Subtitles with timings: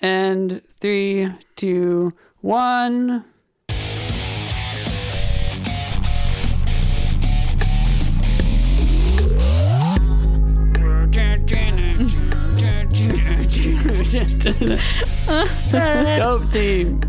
[0.00, 3.24] And three, two, one.
[16.18, 17.00] Dope theme.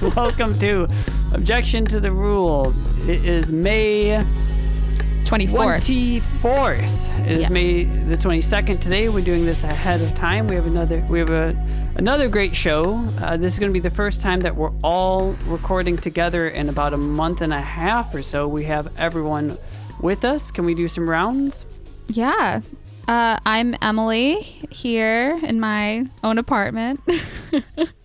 [0.16, 0.86] Welcome to
[1.34, 2.72] Objection to the Rule.
[3.06, 4.24] It is May
[5.28, 6.20] 24th.
[6.40, 7.18] 24th.
[7.26, 7.50] It is Yes.
[7.50, 9.10] May the 22nd today.
[9.10, 10.46] We're doing this ahead of time.
[10.46, 11.54] We have another we have a
[11.96, 12.94] another great show.
[13.20, 16.70] Uh, this is going to be the first time that we're all recording together in
[16.70, 18.48] about a month and a half or so.
[18.48, 19.58] We have everyone
[20.00, 20.50] with us.
[20.50, 21.66] Can we do some rounds?
[22.06, 22.62] Yeah.
[23.06, 24.36] Uh, I'm Emily
[24.70, 27.02] here in my own apartment.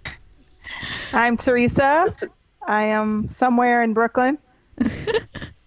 [1.13, 2.13] I'm Teresa.
[2.67, 4.37] I am somewhere in Brooklyn.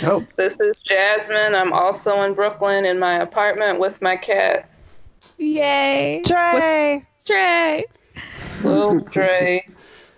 [0.00, 0.24] Dope.
[0.36, 1.54] This is Jasmine.
[1.54, 4.70] I'm also in Brooklyn in my apartment with my cat,
[5.38, 6.22] Yay.
[6.24, 7.04] Trey.
[7.24, 7.84] Trey.
[8.62, 9.66] Little Dre.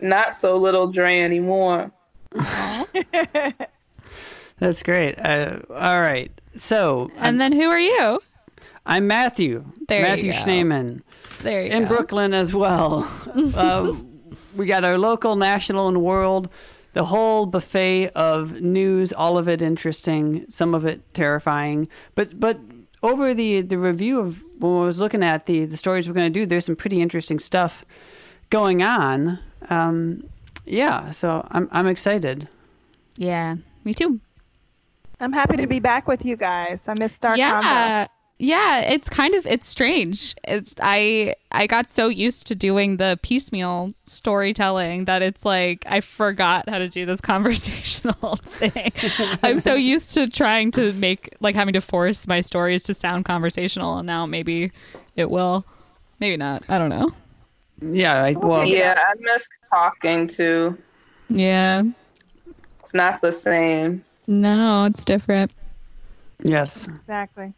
[0.01, 1.91] Not so little Dre anymore.
[4.59, 5.19] That's great.
[5.19, 6.31] Uh, all right.
[6.57, 8.21] So And then who are you?
[8.87, 9.65] I'm Matthew.
[9.89, 10.39] There you Matthew go.
[10.39, 11.03] Schneeman.
[11.41, 11.77] There you go.
[11.77, 11.89] in go.
[11.89, 13.09] Brooklyn as well.
[13.55, 13.93] uh,
[14.57, 16.49] we got our local, national, and world.
[16.95, 21.89] The whole buffet of news, all of it interesting, some of it terrifying.
[22.15, 22.59] But but
[23.03, 26.33] over the the review of when I was looking at the the stories we're going
[26.33, 27.85] to do, there's some pretty interesting stuff
[28.51, 29.39] going on.
[29.69, 30.25] Um,
[30.65, 32.49] yeah, so I'm I'm excited.
[33.17, 34.21] Yeah, me too.
[35.21, 36.87] I'm happy to be back with you guys.
[36.89, 38.13] I missed Star Combo.
[38.39, 38.81] Yeah.
[38.81, 40.35] Yeah, it's kind of it's strange.
[40.45, 46.01] It, I I got so used to doing the piecemeal storytelling that it's like I
[46.01, 48.93] forgot how to do this conversational thing.
[49.43, 53.25] I'm so used to trying to make like having to force my stories to sound
[53.25, 54.71] conversational, and now maybe
[55.17, 55.65] it will,
[56.21, 56.63] maybe not.
[56.69, 57.11] I don't know.
[57.81, 60.77] Yeah, I, well, Yeah, I miss talking too.
[61.29, 61.83] Yeah,
[62.83, 64.05] It's not the same.
[64.27, 65.51] no, it's different.
[66.43, 66.87] yes.
[66.89, 67.53] Exactly.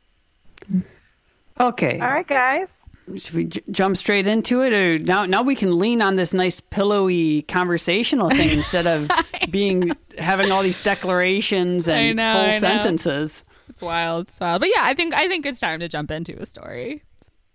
[1.58, 1.98] Okay.
[2.00, 2.82] All right, guys.
[3.16, 5.26] Should we j- jump straight into it, or now?
[5.26, 9.10] Now we can lean on this nice pillowy conversational thing instead of
[9.50, 12.59] being having all these declarations and know, full I know.
[12.59, 13.42] sentences.
[13.69, 14.28] It's wild.
[14.28, 14.60] It's wild.
[14.60, 17.03] But yeah, I think I think it's time to jump into a story.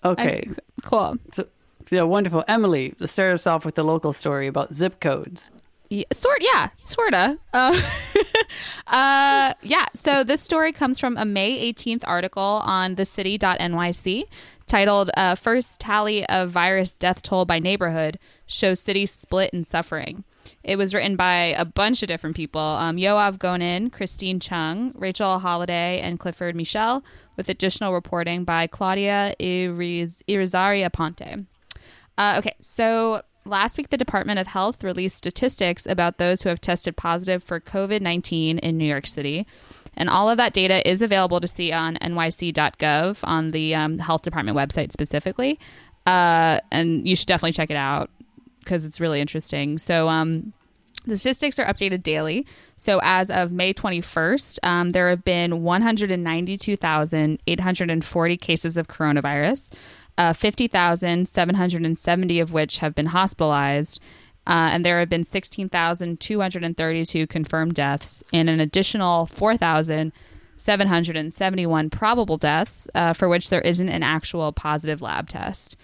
[0.03, 0.59] Okay, so.
[0.83, 1.17] Cool.
[1.31, 1.47] so,
[1.85, 2.43] so yeah, wonderful.
[2.49, 5.51] Emily, let's start us off with the local story about zip codes.
[5.89, 7.39] Yeah, sort yeah, sorta.
[7.53, 7.79] Uh,
[8.87, 9.85] uh, yeah.
[9.93, 14.23] So this story comes from a May 18th article on thecity.nyc
[14.67, 20.23] titled uh, "First Tally of Virus Death Toll by Neighborhood Shows City Split in Suffering."
[20.63, 25.39] It was written by a bunch of different people: um, Yoav Gonen, Christine Chung, Rachel
[25.39, 27.03] Holliday, and Clifford Michel,
[27.35, 31.45] with additional reporting by Claudia Iriz- Irizarry Aponte.
[32.17, 36.59] Uh, okay, so last week the Department of Health released statistics about those who have
[36.59, 39.47] tested positive for COVID 19 in New York City.
[39.97, 44.23] And all of that data is available to see on nyc.gov on the um, health
[44.23, 45.57] department website specifically.
[46.05, 48.09] Uh, and you should definitely check it out
[48.59, 49.77] because it's really interesting.
[49.77, 50.51] So, um,
[51.05, 52.47] the statistics are updated daily.
[52.77, 59.71] So as of May 21st, um, there have been 192,840 cases of coronavirus,
[60.17, 64.01] uh, 50,770 of which have been hospitalized.
[64.47, 73.13] Uh, and there have been 16,232 confirmed deaths and an additional 4,771 probable deaths uh,
[73.13, 75.75] for which there isn't an actual positive lab test.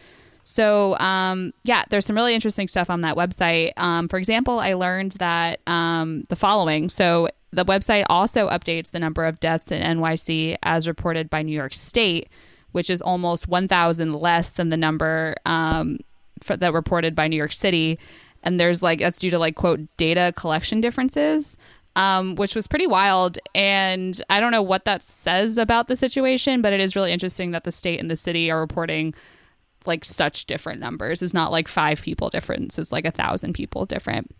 [0.44, 3.74] So, um, yeah, there's some really interesting stuff on that website.
[3.78, 6.90] Um, for example, I learned that um, the following.
[6.90, 11.52] So, the website also updates the number of deaths in NYC as reported by New
[11.52, 12.30] York State,
[12.72, 16.00] which is almost 1,000 less than the number um,
[16.42, 18.00] for, that reported by New York City.
[18.44, 21.58] And there's like, that's due to like, quote, data collection differences.
[21.98, 23.38] Um, which was pretty wild.
[23.54, 27.52] And I don't know what that says about the situation, but it is really interesting
[27.52, 29.14] that the state and the city are reporting
[29.86, 31.22] like such different numbers.
[31.22, 32.80] It's not like five people difference.
[32.80, 34.34] It's like a thousand people different.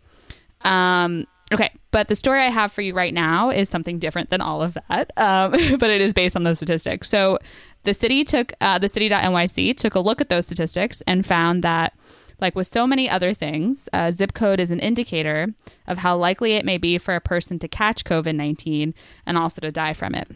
[0.62, 4.40] Um, okay, but the story I have for you right now is something different than
[4.40, 7.08] all of that, um, but it is based on those statistics.
[7.08, 7.38] So
[7.84, 11.94] the city took uh, the city.nyc took a look at those statistics and found that.
[12.40, 15.54] Like with so many other things, uh, zip code is an indicator
[15.86, 18.94] of how likely it may be for a person to catch COVID 19
[19.24, 20.28] and also to die from it.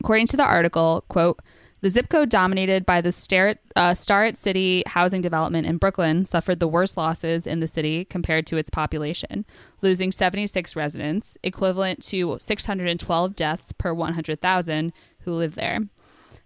[0.00, 1.42] According to the article, quote,
[1.80, 6.66] the zip code dominated by the Starrett, uh, City housing development in Brooklyn suffered the
[6.66, 9.44] worst losses in the city compared to its population,
[9.80, 15.80] losing 76 residents, equivalent to 612 deaths per 100,000 who live there.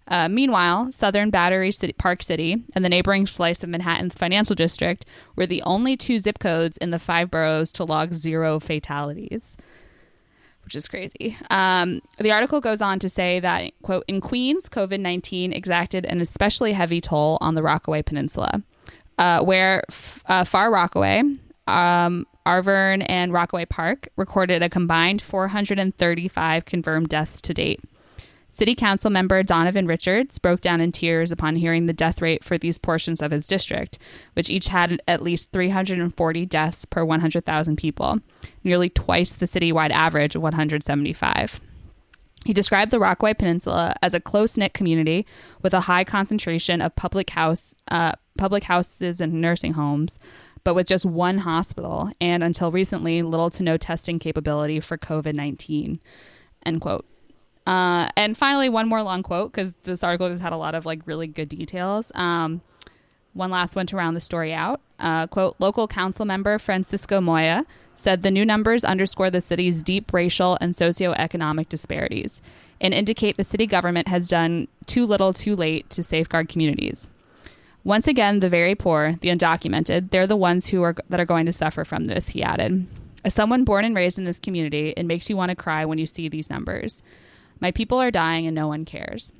[0.08, 5.04] Uh, meanwhile, Southern Battery City, Park City and the neighboring slice of Manhattan's financial district
[5.36, 9.56] were the only two zip codes in the five boroughs to log zero fatalities,
[10.64, 11.36] which is crazy.
[11.50, 16.20] Um, the article goes on to say that, quote, in Queens, COVID 19 exacted an
[16.20, 18.62] especially heavy toll on the Rockaway Peninsula,
[19.18, 21.22] uh, where f- uh, Far Rockaway,
[21.68, 27.80] um, Arverne, and Rockaway Park recorded a combined 435 confirmed deaths to date.
[28.52, 32.58] City Council member Donovan Richards broke down in tears upon hearing the death rate for
[32.58, 33.98] these portions of his district,
[34.34, 38.20] which each had at least 340 deaths per 100,000 people,
[38.62, 41.62] nearly twice the citywide average of 175.
[42.44, 45.24] He described the Rockaway Peninsula as a close knit community
[45.62, 50.18] with a high concentration of public house, uh, public houses and nursing homes,
[50.62, 55.34] but with just one hospital and until recently little to no testing capability for COVID
[55.34, 56.00] nineteen.
[56.66, 57.06] End quote.
[57.66, 60.84] Uh, and finally, one more long quote because this article just had a lot of
[60.84, 62.10] like really good details.
[62.14, 62.60] Um,
[63.34, 64.80] one last one to round the story out.
[64.98, 67.64] Uh, quote, local council member Francisco Moya
[67.94, 72.42] said the new numbers underscore the city's deep racial and socioeconomic disparities
[72.80, 77.08] and indicate the city government has done too little too late to safeguard communities.
[77.84, 81.46] Once again, the very poor, the undocumented, they're the ones who are that are going
[81.46, 82.86] to suffer from this, he added.
[83.24, 85.98] As someone born and raised in this community, it makes you want to cry when
[85.98, 87.02] you see these numbers.
[87.62, 89.32] My people are dying and no one cares.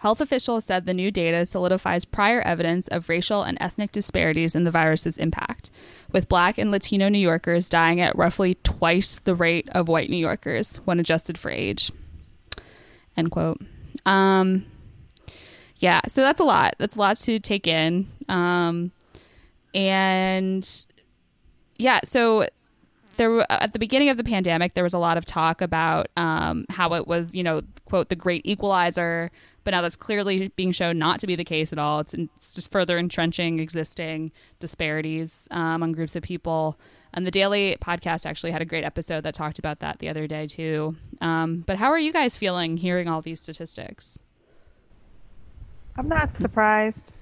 [0.00, 4.64] Health officials said the new data solidifies prior evidence of racial and ethnic disparities in
[4.64, 5.70] the virus's impact,
[6.12, 10.18] with black and Latino New Yorkers dying at roughly twice the rate of white New
[10.18, 11.90] Yorkers when adjusted for age.
[13.16, 13.62] End quote.
[14.04, 14.66] Um,
[15.78, 16.74] yeah, so that's a lot.
[16.78, 18.06] That's a lot to take in.
[18.28, 18.92] Um,
[19.74, 20.68] and
[21.78, 22.46] yeah, so
[23.16, 26.64] there at the beginning of the pandemic there was a lot of talk about um,
[26.70, 29.30] how it was you know quote the great equalizer
[29.64, 32.00] but now that's clearly being shown not to be the case at all.
[32.00, 34.30] It's, it's just further entrenching existing
[34.60, 36.78] disparities um, among groups of people.
[37.14, 40.26] And the daily podcast actually had a great episode that talked about that the other
[40.26, 40.96] day too.
[41.20, 44.20] Um, but how are you guys feeling hearing all these statistics?
[45.96, 47.12] I'm not surprised.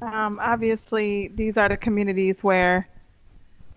[0.00, 2.88] Um, obviously, these are the communities where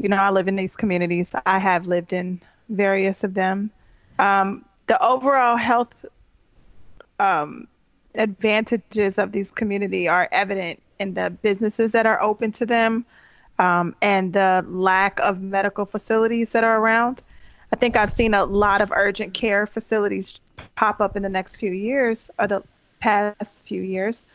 [0.01, 1.31] you know, I live in these communities.
[1.45, 3.69] I have lived in various of them.
[4.17, 6.05] Um, the overall health
[7.19, 7.67] um,
[8.15, 13.05] advantages of these community are evident in the businesses that are open to them
[13.59, 17.21] um, and the lack of medical facilities that are around.
[17.71, 20.39] I think I've seen a lot of urgent care facilities
[20.75, 22.63] pop up in the next few years or the
[23.01, 24.25] past few years.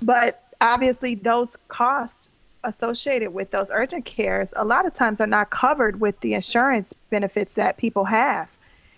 [0.00, 2.30] But obviously, those costs
[2.64, 6.94] associated with those urgent cares a lot of times are not covered with the insurance
[7.10, 8.48] benefits that people have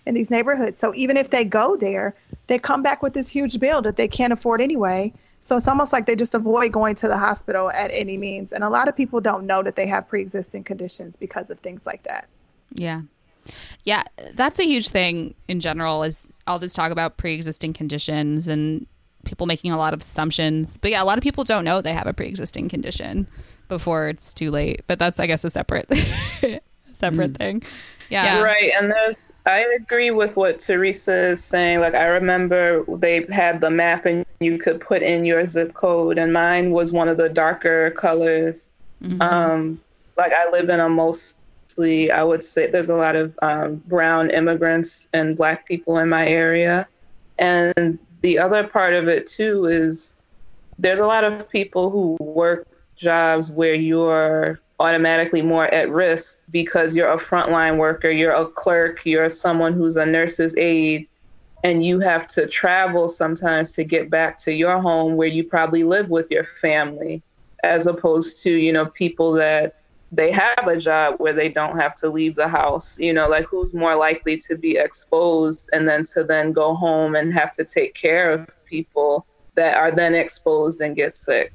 [0.07, 0.79] in these neighborhoods.
[0.79, 2.15] So even if they go there,
[2.47, 5.13] they come back with this huge bill that they can't afford anyway.
[5.41, 8.53] So it's almost like they just avoid going to the hospital at any means.
[8.53, 11.85] And a lot of people don't know that they have pre-existing conditions because of things
[11.85, 12.27] like that.
[12.73, 13.01] Yeah.
[13.83, 14.03] Yeah,
[14.33, 18.87] that's a huge thing in general is all this talk about pre-existing conditions and
[19.25, 20.77] people making a lot of assumptions.
[20.77, 23.27] But yeah, a lot of people don't know they have a pre-existing condition
[23.67, 24.81] before it's too late.
[24.87, 25.91] But that's, I guess, a separate,
[26.91, 27.37] separate mm.
[27.37, 27.63] thing.
[28.09, 28.41] Yeah.
[28.41, 28.71] Right.
[28.77, 29.15] And there's,
[29.45, 31.79] I agree with what Teresa is saying.
[31.79, 36.17] Like, I remember they had the map and you could put in your zip code,
[36.17, 38.67] and mine was one of the darker colors.
[39.01, 39.21] Mm-hmm.
[39.21, 39.81] Um,
[40.17, 44.31] like, I live in a mostly, I would say, there's a lot of um, brown
[44.31, 46.87] immigrants and black people in my area.
[47.39, 50.13] And the other part of it, too, is
[50.79, 52.67] there's a lot of people who work
[52.97, 58.99] jobs where you're automatically more at risk because you're a frontline worker, you're a clerk,
[59.05, 61.07] you're someone who's a nurse's aide,
[61.63, 65.83] and you have to travel sometimes to get back to your home where you probably
[65.83, 67.21] live with your family,
[67.63, 69.75] as opposed to, you know, people that
[70.11, 72.97] they have a job where they don't have to leave the house.
[72.99, 77.15] You know, like who's more likely to be exposed and then to then go home
[77.15, 79.25] and have to take care of people
[79.55, 81.51] that are then exposed and get sick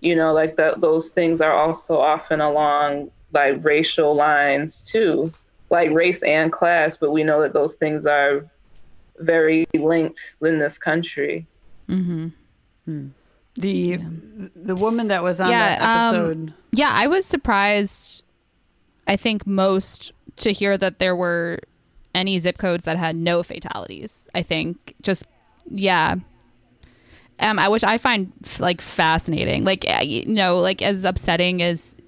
[0.00, 5.32] you know like that those things are also often along like racial lines too
[5.70, 8.46] like race and class but we know that those things are
[9.18, 11.46] very linked in this country
[11.88, 12.28] mm-hmm.
[12.84, 13.08] hmm.
[13.56, 13.98] the yeah.
[14.54, 18.24] the woman that was on yeah, that um, episode um, yeah i was surprised
[19.06, 21.58] i think most to hear that there were
[22.14, 25.26] any zip codes that had no fatalities i think just
[25.70, 26.14] yeah
[27.40, 29.64] um, which I find like fascinating.
[29.64, 31.98] Like uh, you know, like as upsetting as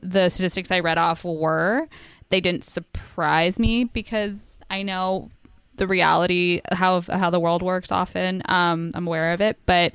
[0.00, 1.88] the statistics I read off were,
[2.30, 5.30] they didn't surprise me because I know
[5.76, 8.42] the reality how how the world works often.
[8.46, 9.94] Um, I'm aware of it, but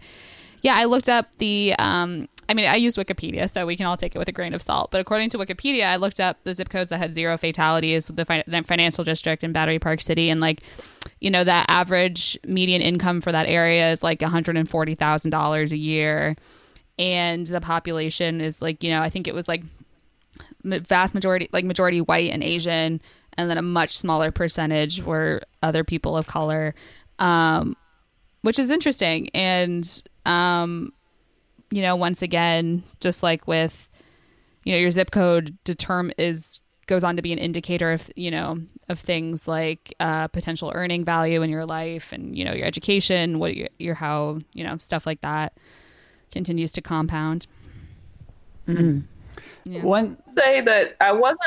[0.62, 1.76] yeah, I looked up the.
[1.78, 4.54] Um, I mean, I use Wikipedia, so we can all take it with a grain
[4.54, 4.90] of salt.
[4.90, 8.24] But according to Wikipedia, I looked up the zip codes that had zero fatalities, the,
[8.24, 10.64] fi- the financial district in Battery Park City, and like,
[11.20, 14.96] you know, that average median income for that area is like one hundred and forty
[14.96, 16.36] thousand dollars a year,
[16.98, 19.64] and the population is like, you know, I think it was like
[20.64, 23.02] vast majority, like majority white and Asian,
[23.38, 26.76] and then a much smaller percentage were other people of color,
[27.20, 27.76] um,
[28.42, 29.30] which is interesting.
[29.34, 30.94] And um,
[31.70, 33.90] you know, once again, just like with,
[34.64, 38.32] you know, your zip code determ is goes on to be an indicator of you
[38.32, 38.58] know
[38.88, 43.40] of things like uh, potential earning value in your life and you know your education,
[43.40, 45.54] what your, your how you know stuff like that
[46.32, 47.46] continues to compound.
[48.68, 49.00] Mm-hmm.
[49.66, 49.84] Yeah.
[49.84, 51.42] One say that I wasn't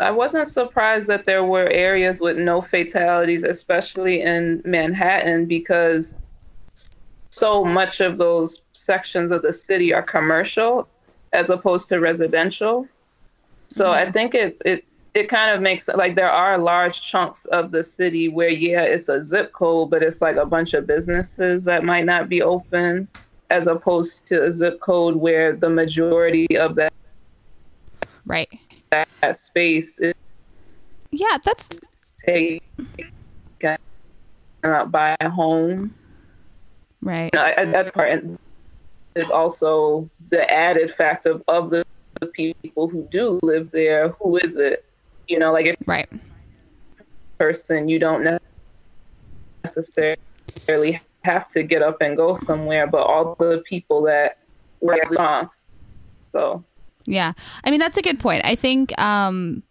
[0.00, 6.14] I wasn't surprised that there were areas with no fatalities, especially in Manhattan, because
[7.30, 8.58] so much of those
[8.94, 10.88] sections of the city are commercial
[11.32, 12.76] as opposed to residential.
[13.68, 14.08] So Mm-hmm.
[14.08, 14.80] I think it it
[15.20, 19.08] it kind of makes like there are large chunks of the city where yeah it's
[19.08, 23.06] a zip code but it's like a bunch of businesses that might not be open
[23.56, 26.92] as opposed to a zip code where the majority of that,
[28.34, 28.50] Right.
[28.90, 30.14] that space is
[31.24, 31.80] Yeah, that's
[32.26, 32.60] taken
[34.64, 36.02] up by homes.
[37.02, 37.30] right.
[37.32, 38.10] You know, I- I- that part
[39.16, 41.82] is also the added fact of, of the,
[42.20, 44.10] the people who do live there.
[44.20, 44.84] Who is it?
[45.28, 46.08] You know, like if Right.
[47.38, 48.38] person you don't
[49.64, 54.38] necessarily have to get up and go somewhere, but all the people that
[54.80, 55.50] were at the
[56.32, 56.64] So
[57.06, 57.32] Yeah.
[57.64, 58.44] I mean, that's a good point.
[58.44, 59.62] I think um,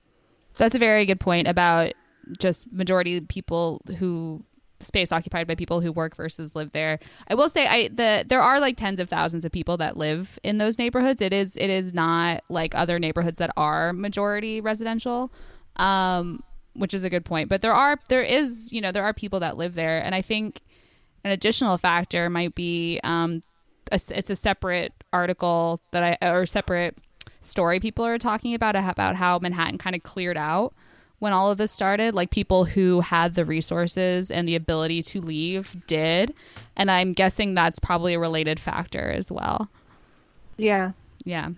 [0.56, 1.94] that's a very good point about
[2.38, 4.44] just majority people who
[4.82, 7.00] space occupied by people who work versus live there.
[7.28, 10.40] I will say I the there are like tens of thousands of people that live
[10.44, 11.22] in those neighborhoods.
[11.22, 15.32] It is it is not like other neighborhoods that are majority residential.
[15.76, 16.44] Um
[16.74, 17.50] which is a good point.
[17.50, 20.22] But there are there is, you know, there are people that live there and I
[20.22, 20.62] think
[21.24, 23.44] an additional factor might be um
[23.92, 26.98] a, it's a separate article that I or separate
[27.42, 30.74] story people are talking about about how Manhattan kind of cleared out
[31.20, 32.16] when all of this started.
[32.16, 36.34] Like people who had the resources and the ability to leave did,
[36.76, 39.70] and I'm guessing that's probably a related factor as well.
[40.58, 40.92] Yeah.
[41.26, 41.50] Yeah,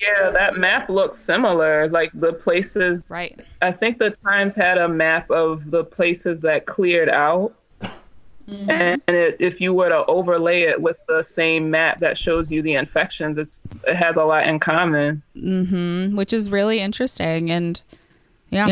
[0.00, 1.88] yeah, that map looks similar.
[1.88, 3.40] Like the places right.
[3.62, 7.54] I think the Times had a map of the places that cleared out.
[8.48, 12.60] And it, if you were to overlay it with the same map that shows you
[12.60, 15.22] the infections, it's, it has a lot in common.
[15.34, 17.80] hmm Which is really interesting, and
[18.52, 18.68] yeah,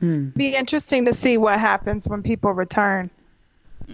[0.00, 3.10] yeah, Be interesting to see what happens when people return.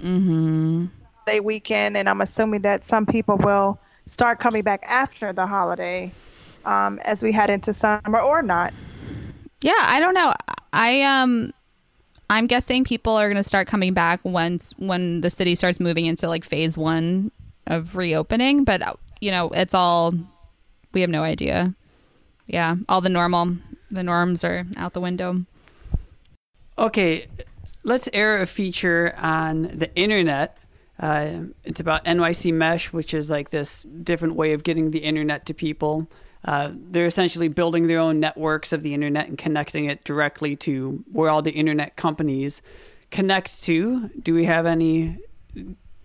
[0.01, 0.87] hmm
[1.27, 6.13] They weekend, and I'm assuming that some people will start coming back after the holiday,
[6.65, 8.73] um, as we head into summer or not.
[9.63, 9.73] yeah.
[9.79, 10.33] I don't know.
[10.73, 11.53] I um,
[12.31, 16.07] I'm guessing people are going to start coming back once when the city starts moving
[16.07, 17.31] into like phase one
[17.67, 18.65] of reopening.
[18.65, 20.13] But uh, you know, it's all
[20.93, 21.75] we have no idea.
[22.47, 23.57] Yeah, all the normal
[23.95, 25.45] the norms are out the window.
[26.77, 27.27] Okay,
[27.85, 30.59] let's air a feature on the internet.
[30.99, 35.47] Uh, it's about NYC Mesh, which is like this different way of getting the internet
[35.47, 36.09] to people.
[36.45, 41.03] Uh, they're essentially building their own networks of the internet and connecting it directly to
[41.11, 42.61] where all the internet companies
[43.11, 44.09] connect to.
[44.21, 45.19] Do we have any?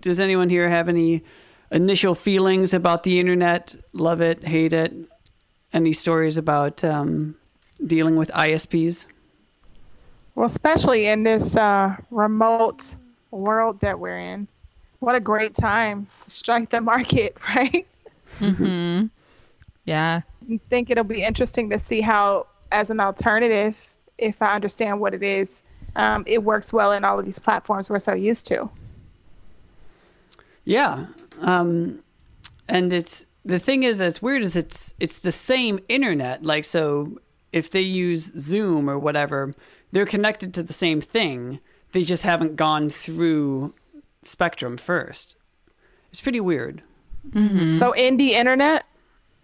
[0.02, 1.24] Does anyone here have any
[1.72, 3.76] initial feelings about the internet?
[3.92, 4.94] Love it, hate it?
[5.74, 7.36] Any stories about um,
[7.86, 9.06] dealing with ISPs?
[10.36, 12.96] Well, especially in this uh, remote
[13.32, 14.48] world that we're in.
[15.00, 17.86] What a great time to strike the market, right?
[18.38, 19.06] hmm
[19.86, 20.22] Yeah.
[20.52, 23.76] I think it'll be interesting to see how, as an alternative,
[24.18, 25.62] if I understand what it is,
[25.96, 28.70] um, it works well in all of these platforms we're so used to.
[30.66, 31.08] Yeah,
[31.42, 32.04] um,
[32.68, 36.44] and it's the thing is that's weird is it's it's the same internet.
[36.44, 37.18] Like so,
[37.52, 39.54] if they use Zoom or whatever,
[39.92, 41.60] they're connected to the same thing.
[41.92, 43.74] They just haven't gone through
[44.24, 45.36] Spectrum first.
[46.12, 46.82] It's pretty weird.
[47.34, 48.86] So, indie internet,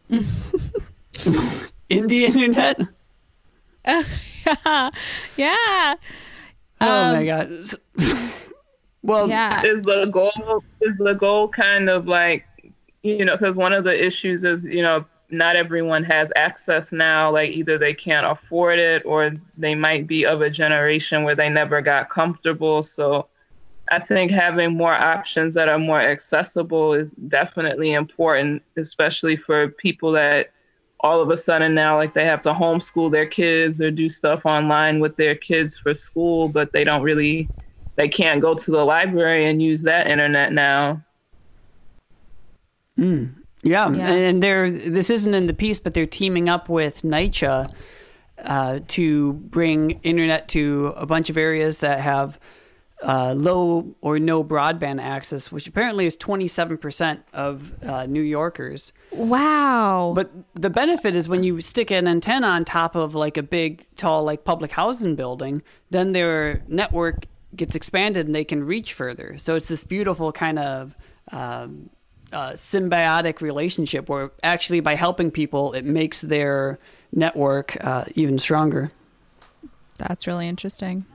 [0.09, 2.79] indie the internet.
[3.87, 4.89] Yeah.
[5.37, 5.95] yeah.
[6.81, 7.65] Oh my Um, god.
[9.03, 9.63] well, Yeah.
[9.65, 12.45] Is the goal is the goal kind of like
[13.03, 17.31] you know because one of the issues is you know not everyone has access now.
[17.31, 21.49] Like either they can't afford it or they might be of a generation where they
[21.49, 22.83] never got comfortable.
[22.83, 23.27] So
[23.91, 30.11] I think having more options that are more accessible is definitely important, especially for people
[30.13, 30.51] that
[31.01, 34.45] all of a sudden now like they have to homeschool their kids or do stuff
[34.45, 37.51] online with their kids for school, but they don't really
[37.97, 41.03] they can't go to the library and use that internet now.
[42.99, 43.44] Mm.
[43.65, 43.91] Yeah.
[43.91, 44.11] yeah.
[44.11, 47.73] and they're this isn't in the piece, but they're teaming up with NYCHA
[48.37, 52.39] uh, to bring internet to a bunch of areas that have
[53.01, 58.93] uh, low or no broadband access, which apparently is 27% of uh, New Yorkers.
[59.11, 60.13] Wow.
[60.15, 63.85] But the benefit is when you stick an antenna on top of like a big,
[63.95, 69.37] tall, like public housing building, then their network gets expanded and they can reach further.
[69.37, 70.95] So it's this beautiful kind of
[71.31, 71.89] um,
[72.33, 76.79] uh, symbiotic relationship where actually by helping people, it makes their
[77.11, 78.91] network uh, even stronger.
[79.97, 81.05] That's really interesting.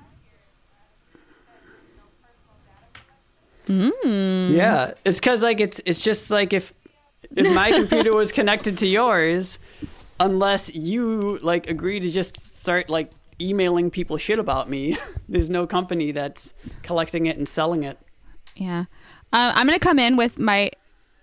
[3.67, 4.51] Mm.
[4.51, 6.73] Yeah, it's because like it's it's just like if
[7.37, 9.59] if my computer was connected to yours,
[10.19, 14.97] unless you like agree to just start like emailing people shit about me,
[15.29, 16.53] there's no company that's
[16.83, 17.99] collecting it and selling it.
[18.57, 18.87] Yeah,
[19.33, 20.71] uh, I'm gonna come in with my.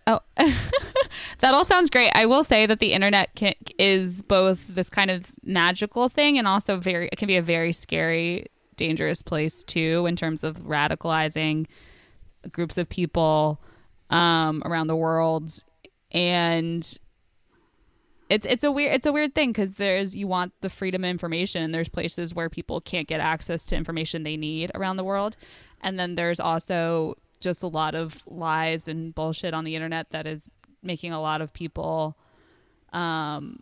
[0.08, 2.12] Oh, that all sounds great.
[2.16, 6.48] I will say that the internet can, is both this kind of magical thing and
[6.48, 8.48] also very it can be a very scary,
[8.78, 11.68] dangerous place too in terms of radicalizing
[12.52, 13.62] groups of people
[14.10, 15.62] um, around the world,
[16.12, 16.98] and
[18.30, 21.10] it's it's a weird it's a weird thing because there's you want the freedom of
[21.10, 25.04] information, and there's places where people can't get access to information they need around the
[25.04, 25.36] world,
[25.82, 30.28] and then there's also just a lot of lies and bullshit on the internet that
[30.28, 30.50] is
[30.82, 32.18] making a lot of people
[32.94, 33.62] um,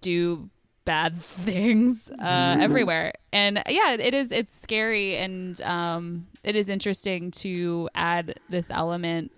[0.00, 0.50] do
[0.84, 2.60] bad things uh, mm-hmm.
[2.60, 3.12] everywhere.
[3.32, 4.32] And yeah, it is.
[4.32, 9.32] It's scary, and um, it is interesting to add this element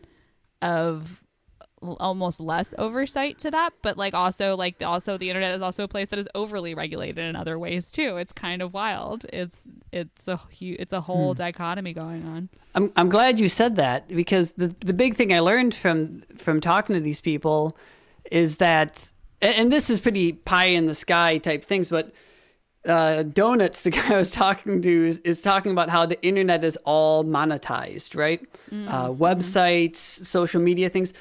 [0.63, 1.23] of
[1.83, 5.89] almost less oversight to that but like also like also the internet is also a
[5.89, 10.27] place that is overly regulated in other ways too it's kind of wild it's it's
[10.27, 11.39] a it's a whole hmm.
[11.39, 15.39] dichotomy going on i'm i'm glad you said that because the the big thing i
[15.39, 17.77] learned from from talking to these people
[18.31, 22.13] is that and this is pretty pie in the sky type things, but
[22.87, 26.65] uh, Donuts, the guy I was talking to, is, is, talking about how the internet
[26.65, 28.41] is all monetized, right?
[28.71, 28.89] Mm-hmm.
[28.89, 31.13] Uh, websites, social media things.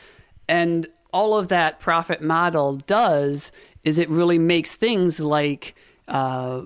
[0.48, 3.52] And all of that profit model does
[3.84, 5.76] is it really makes things like
[6.08, 6.62] uh,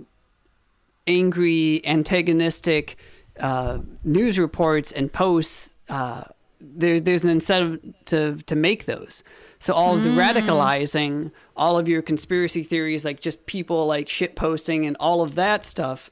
[1.08, 2.98] angry, antagonistic
[3.40, 5.76] uh, news reports and posts.
[5.90, 6.24] Uh,
[6.60, 9.24] there, there's an incentive to, to make those.
[9.60, 10.18] So all of the mm.
[10.18, 15.36] radicalizing, all of your conspiracy theories, like just people like shit posting and all of
[15.36, 16.10] that stuff.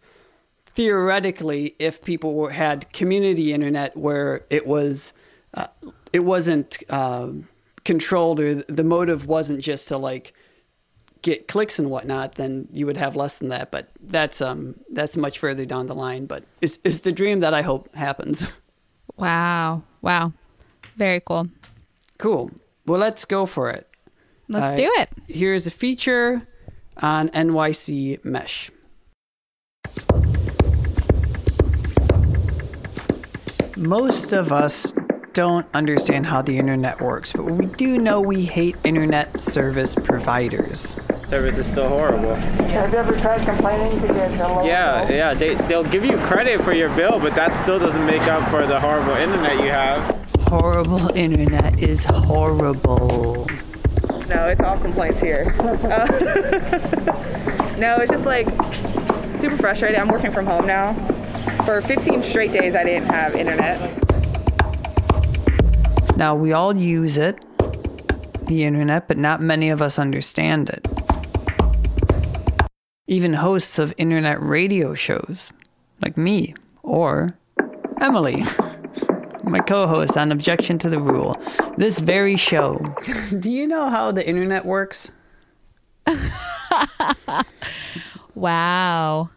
[0.76, 5.14] Theoretically, if people were, had community internet where it was,
[5.56, 5.68] uh,
[6.14, 7.32] it wasn't uh,
[7.86, 10.34] controlled or the motive wasn't just to like
[11.22, 13.72] get clicks and whatnot, then you would have less than that.
[13.72, 16.26] But that's um that's much further down the line.
[16.26, 18.48] But it's it's the dream that I hope happens.
[19.18, 19.84] Wow!
[20.02, 20.32] Wow!
[20.96, 21.50] Very cool.
[22.20, 22.52] Cool.
[22.86, 23.86] Well, let's go for it.
[24.48, 25.10] Let's uh, do it.
[25.28, 26.42] Here's a feature
[26.96, 28.72] on NYC Mesh.
[33.76, 34.94] Most of us
[35.40, 40.98] don't understand how the internet works, but we do know we hate internet service providers.
[41.30, 42.36] Service is still horrible.
[42.36, 45.16] Have you ever tried complaining to get a low Yeah, bill?
[45.16, 45.34] yeah.
[45.34, 48.68] They, they'll give you credit for your bill, but that still doesn't make up for
[48.68, 53.48] the horrible internet you have horrible internet is horrible.
[54.28, 55.56] No, it's all complaints here.
[55.90, 56.06] Uh,
[57.80, 58.46] no, it's just like
[59.40, 59.98] super frustrating.
[60.02, 60.96] I'm working from home now.
[61.64, 64.09] For 15 straight days, I didn't have internet.
[66.20, 67.42] Now, we all use it,
[68.46, 70.86] the internet, but not many of us understand it.
[73.08, 75.50] Even hosts of internet radio shows,
[76.02, 77.38] like me or
[78.02, 78.44] Emily.
[79.46, 81.42] my co host on Objection to the Rule.
[81.78, 82.86] This very show.
[83.40, 85.10] Do you know how the internet works?
[88.36, 89.30] wow.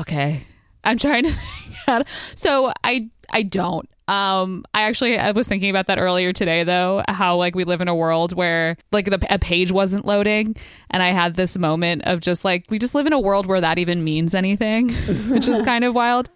[0.00, 0.42] Okay.
[0.82, 2.08] I'm trying to think.
[2.34, 3.88] So I I don't.
[4.06, 7.80] Um, I actually I was thinking about that earlier today though, how like we live
[7.80, 10.56] in a world where like the, a page wasn't loading,
[10.90, 13.60] and I had this moment of just like we just live in a world where
[13.60, 14.90] that even means anything,
[15.28, 16.28] which is kind of wild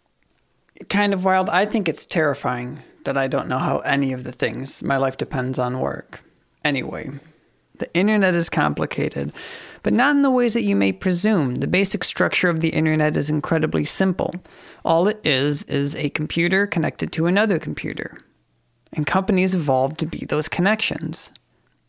[0.88, 1.48] kind of wild.
[1.50, 5.16] I think it's terrifying that I don't know how any of the things my life
[5.16, 6.22] depends on work.
[6.64, 7.10] Anyway,
[7.78, 9.32] The internet is complicated,
[9.84, 11.56] but not in the ways that you may presume.
[11.56, 14.34] The basic structure of the internet is incredibly simple.
[14.84, 18.18] All it is is a computer connected to another computer.
[18.92, 21.30] And companies evolved to be those connections.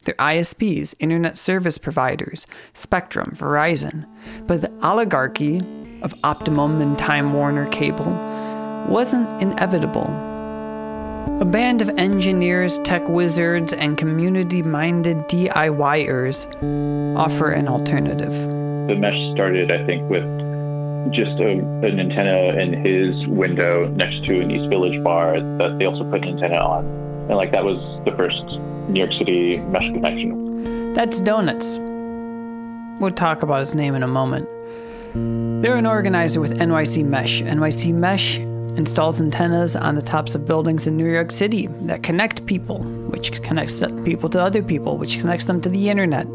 [0.06, 4.08] They're ISPs, internet service providers, Spectrum, Verizon.
[4.47, 5.62] But the oligarchy
[6.02, 8.12] of Optimum and Time Warner Cable
[8.88, 10.08] wasn't inevitable.
[11.41, 16.45] A band of engineers, tech wizards, and community minded DIYers
[17.17, 18.34] offer an alternative.
[18.88, 20.23] The mesh started, I think, with
[21.12, 25.85] just a, an antenna in his window next to an East Village bar that they
[25.85, 26.85] also put an antenna on.
[27.29, 28.43] And like that was the first
[28.89, 30.93] New York City mesh connection.
[30.93, 31.79] That's Donuts.
[32.99, 34.47] We'll talk about his name in a moment.
[35.63, 37.41] They're an organizer with NYC Mesh.
[37.41, 38.38] NYC Mesh
[38.77, 43.41] installs antennas on the tops of buildings in New York City that connect people, which
[43.41, 46.27] connects people to other people, which connects them to the internet.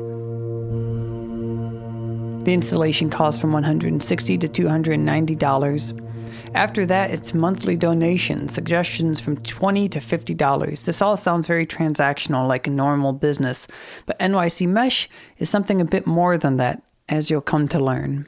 [2.44, 6.10] The installation costs from 160 to $290.
[6.54, 10.84] After that, it's monthly donations, suggestions from 20 to $50.
[10.84, 13.66] This all sounds very transactional, like a normal business,
[14.04, 18.26] but NYC Mesh is something a bit more than that, as you'll come to learn.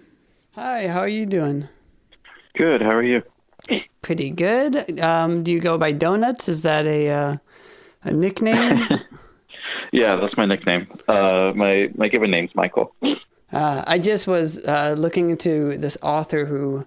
[0.53, 1.69] Hi, how are you doing?
[2.57, 2.81] Good.
[2.81, 3.23] How are you?
[4.01, 4.99] Pretty good.
[4.99, 6.49] Um, do you go by Donuts?
[6.49, 7.37] Is that a uh,
[8.05, 8.81] a nickname?
[9.93, 10.87] yeah, that's my nickname.
[11.07, 12.95] Uh, my my given name's Michael.
[13.53, 16.85] Uh, I just was uh, looking into this author who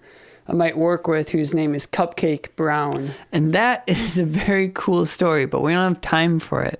[0.48, 5.06] I might work with, whose name is Cupcake Brown, and that is a very cool
[5.06, 5.46] story.
[5.46, 6.80] But we don't have time for it.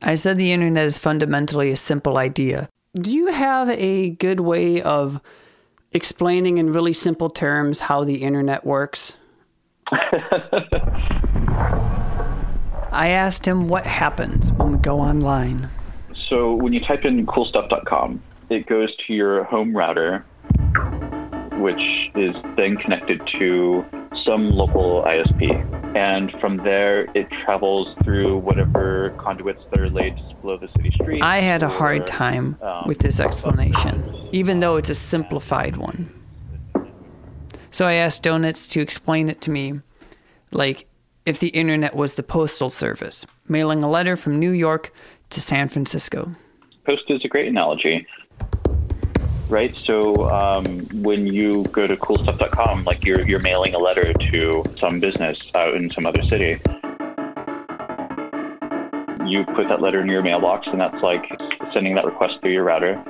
[0.00, 2.68] I said the internet is fundamentally a simple idea.
[2.94, 5.20] Do you have a good way of
[5.92, 9.14] explaining in really simple terms how the internet works?
[12.90, 15.68] I asked him what happens when we go online.
[16.28, 20.24] So when you type in coolstuff.com, it goes to your home router,
[21.58, 23.84] which is then connected to
[24.24, 25.96] some local ISP.
[25.96, 30.90] And from there, it travels through whatever conduits that are laid just below the city
[30.90, 31.22] street.
[31.22, 36.12] I had a hard time um, with this explanation, even though it's a simplified one.
[37.70, 39.80] So I asked Donuts to explain it to me
[40.50, 40.86] like
[41.26, 44.92] if the internet was the postal service, mailing a letter from New York
[45.30, 46.34] to San Francisco.
[46.86, 48.06] Post is a great analogy
[49.48, 49.74] right?
[49.84, 55.00] So um, when you go to coolstuff.com, like you're you're mailing a letter to some
[55.00, 56.60] business out in some other city.
[59.26, 61.24] You put that letter in your mailbox, and that's like
[61.72, 63.02] sending that request through your router.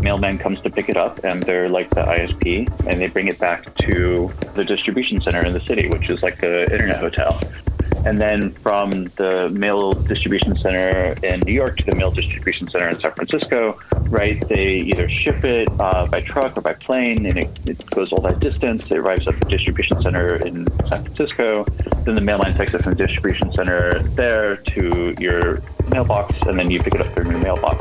[0.00, 3.38] Mailman comes to pick it up, and they're like the ISP, and they bring it
[3.38, 7.40] back to the distribution center in the city, which is like the internet hotel.
[8.04, 12.88] And then from the mail distribution center in New York to the mail distribution center
[12.88, 14.46] in San Francisco, right?
[14.48, 18.20] They either ship it uh, by truck or by plane, and it, it, goes all
[18.22, 18.84] that distance.
[18.86, 21.64] It arrives at the distribution center in San Francisco.
[22.04, 26.70] Then the mailman takes it from the distribution center there to your mailbox, and then
[26.70, 27.80] you pick it up from your mailbox.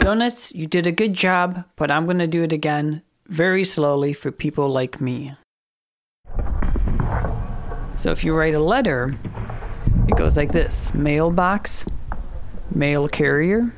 [0.00, 4.12] Donuts, you did a good job, but I'm going to do it again very slowly
[4.12, 5.36] for people like me.
[8.02, 9.16] So if you write a letter,
[10.08, 11.84] it goes like this mailbox,
[12.74, 13.72] mail carrier,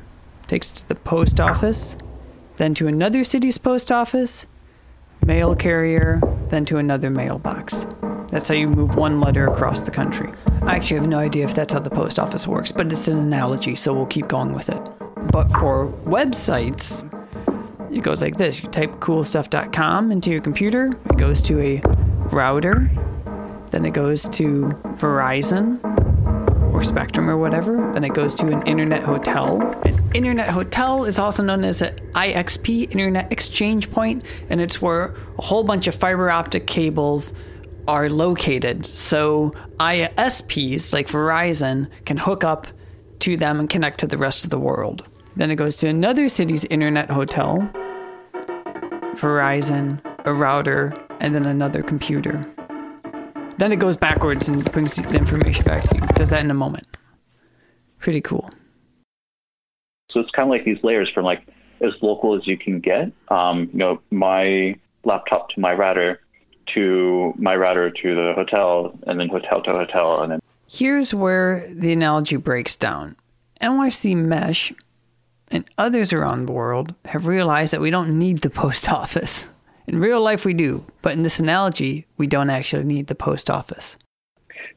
[0.47, 1.95] takes to the post office,
[2.55, 4.47] then to another city's post office,
[5.23, 7.85] mail carrier, then to another mailbox.
[8.29, 10.33] That's how you move one letter across the country.
[10.63, 13.19] I actually have no idea if that's how the post office works, but it's an
[13.19, 14.81] analogy, so we'll keep going with it.
[15.31, 17.03] But for websites,
[17.95, 21.79] it goes like this you type coolstuff.com into your computer, it goes to a
[22.31, 22.89] router,
[23.75, 25.83] then it goes to Verizon
[26.73, 27.91] or Spectrum or whatever.
[27.91, 29.61] Then it goes to an internet hotel.
[29.85, 35.13] An internet hotel is also known as an IXP, Internet Exchange Point, and it's where
[35.37, 37.33] a whole bunch of fiber optic cables
[37.85, 38.85] are located.
[38.85, 42.67] So ISPs like Verizon can hook up
[43.19, 45.03] to them and connect to the rest of the world.
[45.35, 47.69] Then it goes to another city's internet hotel,
[49.15, 52.49] Verizon, a router, and then another computer.
[53.57, 56.03] Then it goes backwards and brings the information back to you.
[56.03, 56.85] It does that in a moment.
[57.99, 58.49] Pretty cool.
[60.11, 61.45] So it's kind of like these layers from like
[61.81, 63.11] as local as you can get.
[63.29, 66.19] Um, you know, my laptop to my router
[66.73, 71.71] to my router to the hotel and then hotel to hotel and then Here's where
[71.73, 73.15] the analogy breaks down.
[73.61, 74.73] NYC Mesh
[75.51, 79.45] and others around the world have realized that we don't need the post office.
[79.87, 83.49] In real life, we do, but in this analogy, we don't actually need the post
[83.49, 83.97] office.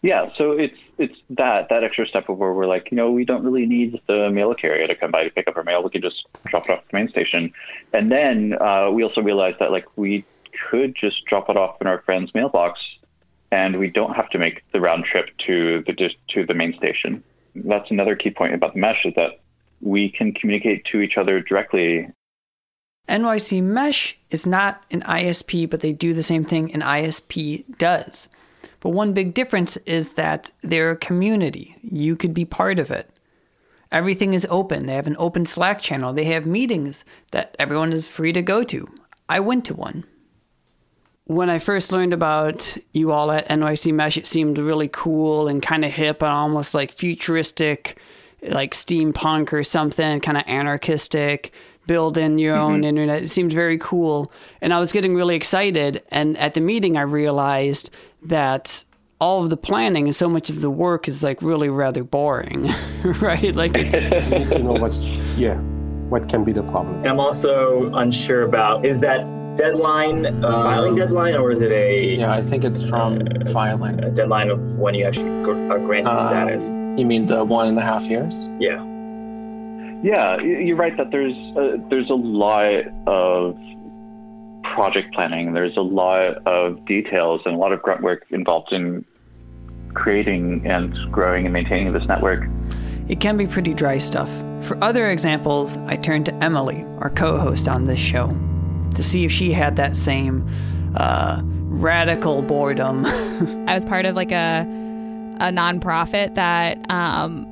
[0.03, 3.25] Yeah, so it's it's that that extra step of where we're like, you know, we
[3.25, 5.83] don't really need the mail carrier to come by to pick up our mail.
[5.83, 7.53] We can just drop it off at the main station,
[7.92, 10.25] and then uh, we also realized that like we
[10.71, 12.81] could just drop it off in our friend's mailbox,
[13.51, 17.23] and we don't have to make the round trip to the to the main station.
[17.55, 19.40] That's another key point about the mesh is that
[19.81, 22.09] we can communicate to each other directly.
[23.09, 28.29] NYC Mesh is not an ISP, but they do the same thing an ISP does.
[28.81, 31.77] But one big difference is that they're a community.
[31.83, 33.11] You could be part of it.
[33.90, 34.87] Everything is open.
[34.87, 36.12] They have an open Slack channel.
[36.12, 38.87] They have meetings that everyone is free to go to.
[39.29, 40.05] I went to one.
[41.25, 45.62] When I first learned about you all at NYC Mesh, it seemed really cool and
[45.62, 47.99] kind of hip and almost like futuristic,
[48.42, 51.53] like steampunk or something, kind of anarchistic
[51.88, 52.85] building your own mm-hmm.
[52.85, 53.24] internet.
[53.24, 54.31] It seemed very cool.
[54.61, 56.05] And I was getting really excited.
[56.12, 57.90] And at the meeting, I realized
[58.27, 58.85] that
[59.20, 62.72] all of the planning and so much of the work is like really rather boring,
[63.20, 63.57] right?
[63.57, 64.53] Like it's.
[64.53, 65.57] you know what's, yeah,
[66.12, 67.05] what can be the problem.
[67.05, 72.33] I'm also unsure about is that deadline um, filing deadline or is it a yeah
[72.33, 75.29] i think it's from uh, filing a deadline of when you actually
[75.68, 76.62] are granted uh, status
[76.96, 78.79] you mean the one and a half years yeah
[80.02, 83.58] yeah, you're right that there's a, there's a lot of
[84.74, 85.52] project planning.
[85.52, 89.04] There's a lot of details and a lot of grunt work involved in
[89.94, 92.48] creating and growing and maintaining this network.
[93.08, 94.30] It can be pretty dry stuff.
[94.62, 98.38] For other examples, I turned to Emily, our co-host on this show,
[98.94, 100.48] to see if she had that same
[100.96, 103.06] uh, radical boredom.
[103.66, 104.66] I was part of like a
[105.40, 107.46] a nonprofit that um,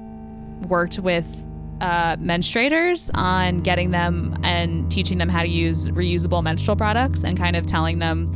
[0.63, 1.46] worked with
[1.81, 7.37] uh, menstruators on getting them and teaching them how to use reusable menstrual products and
[7.37, 8.27] kind of telling them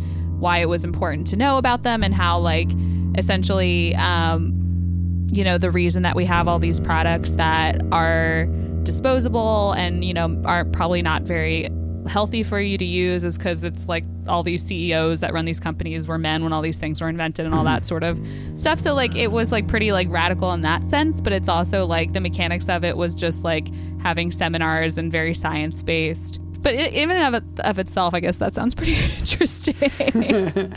[0.40, 2.70] why it was important to know about them and how like
[3.16, 4.56] essentially um,
[5.32, 8.46] you know the reason that we have all these products that are
[8.82, 11.68] disposable and you know are probably not very
[12.10, 15.60] healthy for you to use is because it's like all these CEOs that run these
[15.60, 17.86] companies were men when all these things were invented and all that mm-hmm.
[17.86, 18.18] sort of
[18.58, 18.80] stuff.
[18.80, 22.12] So like it was like pretty like radical in that sense, but it's also like
[22.12, 26.40] the mechanics of it was just like having seminars and very science based.
[26.60, 29.74] But it, even of, of itself, I guess that sounds pretty interesting.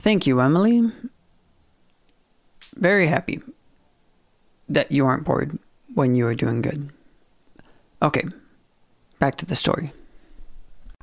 [0.00, 0.90] Thank you, Emily.
[2.74, 3.40] Very happy
[4.68, 5.56] that you aren't bored
[5.94, 6.90] when you are doing good.
[8.02, 8.24] Okay,
[9.18, 9.92] back to the story.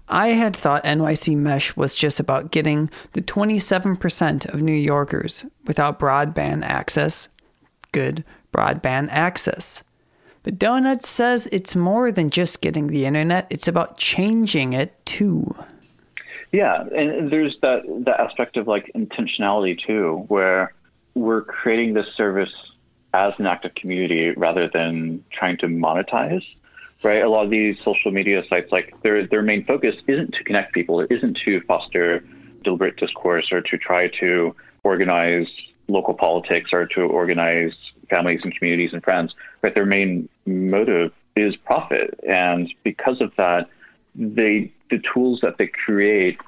[0.08, 6.00] I had thought NYC Mesh was just about getting the 27% of New Yorkers without
[6.00, 7.28] broadband access
[7.96, 9.82] good broadband access.
[10.44, 15.56] But Donut says it's more than just getting the internet, it's about changing it too.
[16.52, 20.74] Yeah, and there's that, that aspect of like intentionality too, where
[21.14, 22.52] we're creating this service
[23.14, 26.46] as an active community rather than trying to monetize
[27.06, 27.22] right?
[27.22, 30.74] A lot of these social media sites, like their their main focus isn't to connect
[30.74, 31.00] people.
[31.00, 32.26] It isn't to foster
[32.64, 35.48] deliberate discourse or to try to organize
[35.88, 37.74] local politics or to organize
[38.10, 39.34] families and communities and friends.
[39.62, 39.74] Right?
[39.74, 43.70] Their main motive is profit, and because of that,
[44.16, 46.40] they the tools that they create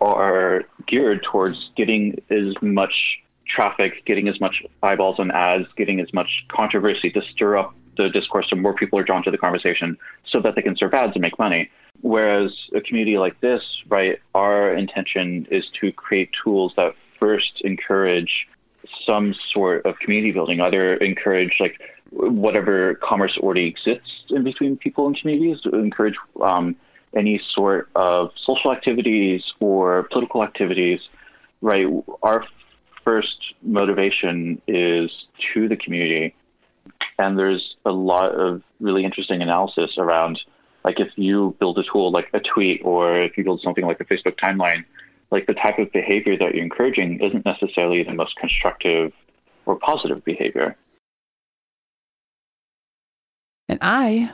[0.00, 6.12] are geared towards getting as much traffic, getting as much eyeballs on ads, getting as
[6.12, 9.96] much controversy to stir up the discourse so more people are drawn to the conversation
[10.30, 11.70] so that they can serve ads and make money.
[12.02, 18.46] Whereas a community like this, right, our intention is to create tools that first encourage
[19.06, 21.80] some sort of community building, either encourage like
[22.10, 26.76] whatever commerce already exists in between people and communities, encourage um,
[27.14, 31.00] any sort of social activities or political activities,
[31.60, 31.86] right?
[32.22, 32.44] Our
[33.04, 35.10] first motivation is
[35.54, 36.34] to the community
[37.18, 40.38] and there's a lot of really interesting analysis around
[40.84, 44.00] like if you build a tool like a tweet or if you build something like
[44.00, 44.84] a Facebook timeline,
[45.30, 49.12] like the type of behavior that you're encouraging isn't necessarily the most constructive
[49.66, 50.76] or positive behavior.
[53.68, 54.30] And I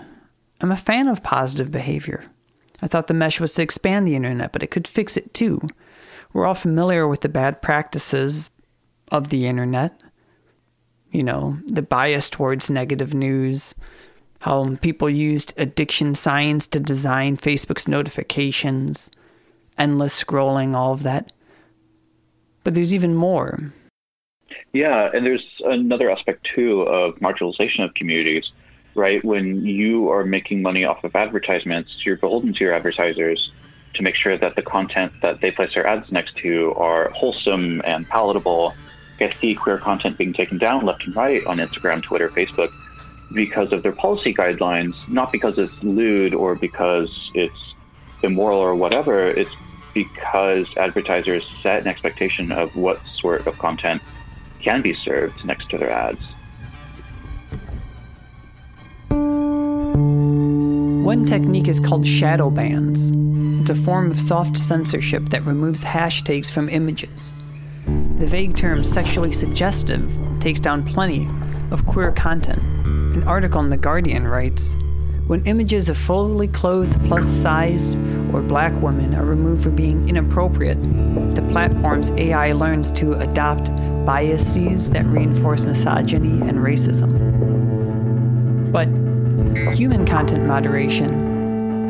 [0.61, 2.25] am a fan of positive behavior.
[2.83, 5.61] I thought the mesh was to expand the internet, but it could fix it too.
[6.35, 8.51] We're all familiar with the bad practices
[9.11, 10.03] of the internet
[11.13, 13.75] you know, the bias towards negative news,
[14.41, 19.11] how people used addiction science to design Facebook's notifications,
[19.79, 21.31] endless scrolling, all of that.
[22.65, 23.73] But there's even more.
[24.73, 28.51] Yeah, and there's another aspect too of marginalization of communities,
[28.95, 29.23] right?
[29.25, 33.51] When you are making money off of advertisements, you're beholden to your advertisers.
[33.95, 37.83] to make sure that the content that they place their ads next to are wholesome
[37.85, 38.75] and palatable.
[39.25, 42.73] I see queer content being taken down left and right on Instagram, Twitter, Facebook
[43.33, 47.75] because of their policy guidelines, not because it's lewd or because it's
[48.23, 49.29] immoral or whatever.
[49.29, 49.55] It's
[49.95, 54.03] because advertisers set an expectation of what sort of content
[54.61, 56.23] can be served next to their ads.
[61.05, 63.11] One technique is called shadow bans.
[63.61, 67.33] It's a form of soft censorship that removes hashtags from images.
[67.87, 71.29] The vague term sexually suggestive takes down plenty
[71.71, 72.63] of queer content.
[72.85, 74.77] An article in The Guardian writes
[75.27, 77.97] When images of fully clothed, plus sized,
[78.33, 80.81] or black women are removed for being inappropriate,
[81.35, 83.71] the platform's AI learns to adopt
[84.07, 87.11] biases that reinforce misogyny and racism.
[88.71, 88.89] But
[89.75, 91.32] human content moderation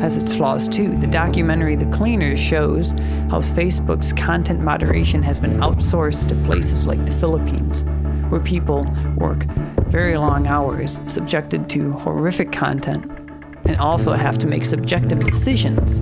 [0.03, 0.97] has its flaws too.
[0.97, 2.91] The documentary The Cleaners shows
[3.31, 7.85] how Facebook's content moderation has been outsourced to places like the Philippines,
[8.29, 8.83] where people
[9.15, 9.45] work
[9.87, 13.09] very long hours, subjected to horrific content,
[13.65, 15.99] and also have to make subjective decisions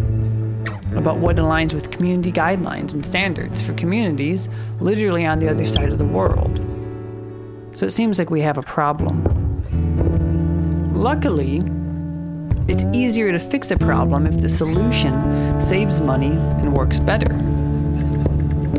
[0.98, 5.90] about what aligns with community guidelines and standards for communities literally on the other side
[5.90, 6.60] of the world.
[7.78, 9.24] So it seems like we have a problem.
[10.96, 11.62] Luckily,
[12.68, 17.32] it's easier to fix a problem if the solution saves money and works better.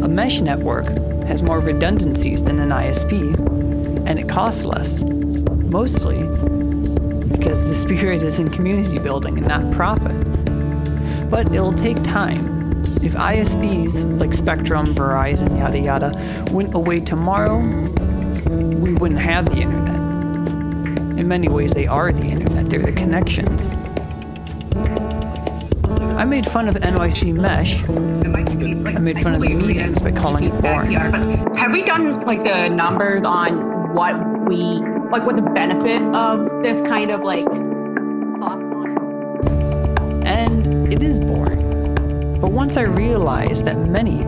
[0.02, 0.86] A mesh network
[1.26, 3.36] has more redundancies than an ISP,
[4.08, 6.22] and it costs less, mostly
[7.36, 10.16] because the spirit is in community building and not profit.
[11.30, 12.82] But it'll take time.
[13.02, 17.58] If ISPs like Spectrum, Verizon, yada yada, went away tomorrow,
[18.48, 20.01] we wouldn't have the internet.
[21.18, 23.70] In many ways, they are the internet, they're the connections.
[26.18, 27.82] I made fun of NYC Mesh.
[27.84, 30.92] I made fun of the meetings by calling it boring.
[30.92, 34.14] Have we done like the numbers on what
[34.48, 34.80] we
[35.12, 37.44] like what the benefit of this kind of like
[38.38, 38.96] soft launch
[40.26, 44.22] and it is boring but once i realized that many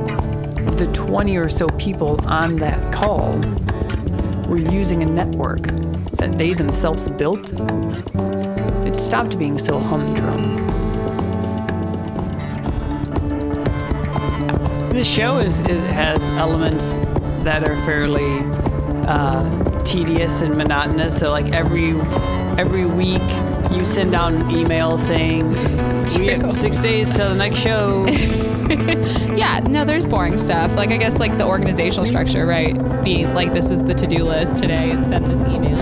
[0.66, 3.40] of the 20 or so people on that call
[4.47, 5.63] were using a network
[6.17, 7.53] that they themselves built
[8.87, 10.65] it stopped being so humdrum
[14.95, 16.93] this show is, is has elements
[17.45, 18.41] that are fairly
[19.07, 21.19] uh, tedious and monotonous.
[21.19, 21.91] So like every
[22.59, 23.21] every week
[23.75, 25.51] you send out an email saying
[26.17, 28.07] we have six days till the next show.
[29.35, 30.75] yeah, no, there's boring stuff.
[30.75, 32.75] Like I guess like the organizational structure, right?
[33.03, 35.77] Be like this is the to-do list today and send this email.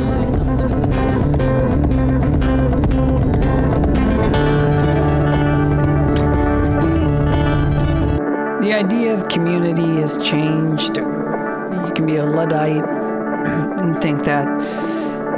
[8.63, 10.97] The idea of community has changed.
[10.97, 14.49] You can be a Luddite and think that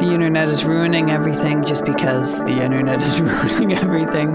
[0.00, 4.30] the internet is ruining everything just because the internet is ruining everything.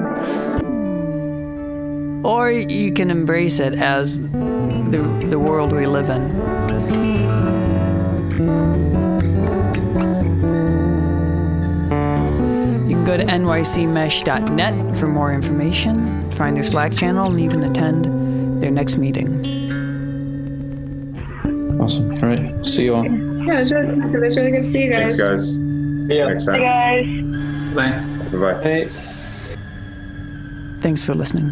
[2.25, 6.29] Or you can embrace it as the, the world we live in.
[12.89, 18.61] You can go to nycmesh.net for more information, find their Slack channel, and even attend
[18.61, 19.39] their next meeting.
[21.79, 22.11] Awesome.
[22.11, 22.65] All right.
[22.65, 23.28] See you all.
[23.49, 25.17] Yeah, it was really, it was really good to see you guys.
[25.17, 25.57] Thanks, guys.
[25.57, 26.27] Yeah.
[26.27, 26.61] Next time.
[26.61, 27.73] Hey, guys.
[27.73, 28.37] Bye.
[28.37, 28.61] Bye-bye.
[28.61, 28.85] Hey.
[30.81, 31.49] Thanks for listening.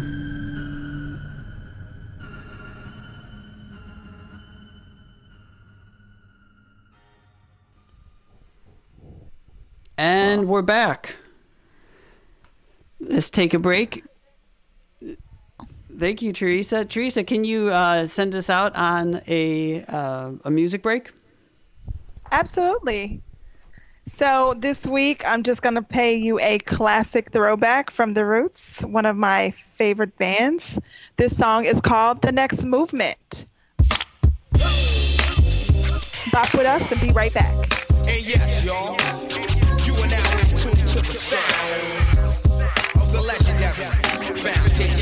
[9.96, 11.16] And we're back.
[13.00, 14.04] Let's take a break.
[15.98, 16.84] Thank you, Teresa.
[16.84, 21.10] Teresa, can you uh, send us out on a uh, a music break?
[22.32, 23.20] Absolutely.
[24.06, 28.80] So this week, I'm just going to pay you a classic throwback from The Roots,
[28.82, 30.78] one of my favorite bands.
[31.16, 33.46] This song is called The Next Movement.
[36.32, 37.54] Rock with us and be right back.
[38.06, 38.96] And yes, y'all,
[39.84, 42.18] you are now in tune to the sound
[42.96, 44.97] of the legendary foundation.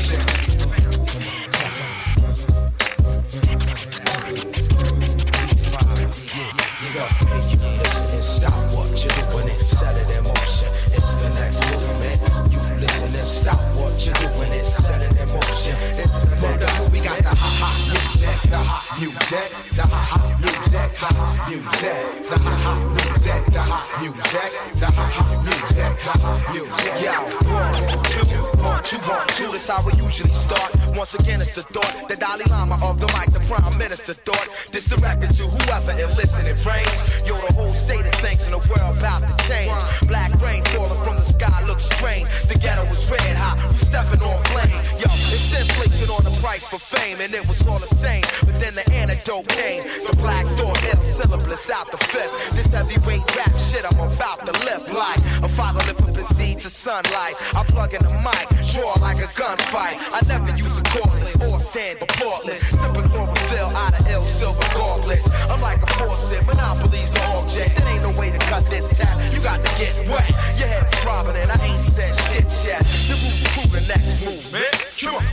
[8.27, 10.67] Stop what you're doing and set it in motion.
[10.91, 12.19] It's the next movement.
[12.51, 15.75] You listen and stop what you're doing and set it in motion.
[15.95, 16.77] It's the next.
[16.77, 16.91] movement.
[16.91, 19.47] We got the hot, hot music, the hot music,
[19.79, 24.87] the hot hot music, the hot music, the hot hot music, the hot music, the
[24.91, 26.93] hot hot music, hot music.
[26.99, 28.26] Yeah, one, two,
[29.37, 29.51] two.
[29.51, 30.71] That's how we usually start.
[30.95, 34.47] Once again, it's the thought, the Dalai Lama of the mic, the Prime Minister thought.
[34.71, 37.01] This directed to whoever and listen it rains.
[37.27, 39.75] Yo, the whole state of things in the world about to change.
[40.07, 42.27] Black rain falling from the sky looks strange.
[42.47, 44.81] The ghetto was red hot, we stepping on flame.
[44.97, 48.23] Yo, it's inflation on the price for fame, and it was all the same.
[48.45, 49.83] But then the antidote came.
[49.83, 52.33] The black thought, ill syllabus out the fifth.
[52.55, 56.59] This heavyweight rap shit I'm about to lift like a father lift up his seed
[56.61, 57.35] to sunlight.
[57.53, 59.97] I plug in the mic, draw like a gunfight.
[60.13, 62.61] I never use a cordless or stand portless.
[62.79, 65.27] Sipping chlorophyll out of ill silver gauntlets.
[65.49, 67.75] I'm like a faucet, monopoly's the object.
[67.77, 69.17] There ain't no way to cut this tap.
[69.33, 70.29] You got to get wet.
[70.57, 72.79] Your head is throbbing and I ain't said shit yet.
[73.07, 74.73] The roots through the next movement.
[75.01, 75.23] Come on.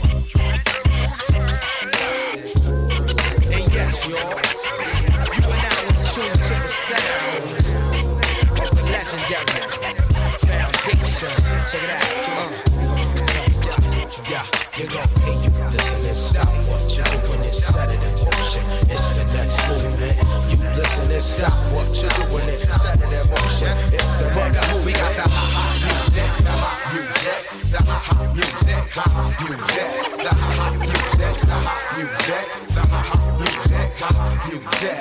[3.54, 4.40] And yes, y'all,
[5.34, 7.66] you are now in to the sounds
[8.60, 9.64] of the legendary
[10.38, 11.34] foundation.
[11.70, 12.04] Check it out.
[12.36, 12.73] Uh,
[14.30, 14.46] yeah,
[14.76, 18.62] you gon' pay you listen and stop what you doing and set it in motion.
[18.88, 20.16] It's the next movement.
[20.48, 23.76] You listen and stop what you doing and set it in motion.
[23.92, 24.86] It's the next movement.
[24.86, 25.73] We got the hot hot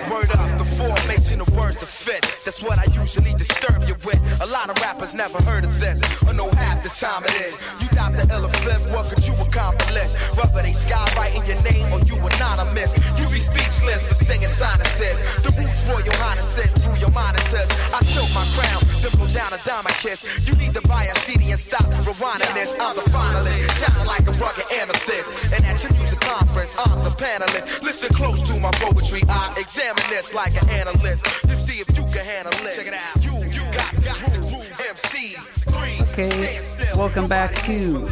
[0.09, 2.21] Word up, the formation of words to fit.
[2.45, 4.19] That's what I usually disturb you with.
[4.41, 7.69] A lot of rappers never heard of this, or know half the time it is.
[7.81, 8.23] You doubt the
[8.63, 10.11] fifth, what could you accomplish?
[10.35, 15.21] Whether they skywriting your name or you anonymous, you be speechless for stinging sinuses.
[15.43, 17.69] The roots royal highnesses through your monitors.
[17.93, 20.25] I tilt my crown, then blow down a diamond kiss.
[20.47, 22.77] You need to buy a CD and stop rewinding this.
[22.79, 25.53] I'm the finalist, shining like a rugged amethyst.
[25.53, 27.81] And at your music conference, I'm the panelist.
[27.81, 32.03] Listen close to my poetry, I examine this like an analyst to see if you
[32.13, 32.75] can handle it.
[32.75, 33.23] Check it out.
[33.23, 34.63] You, you got, got the groove.
[34.73, 36.61] MCs, three, Okay,
[36.95, 38.05] welcome back to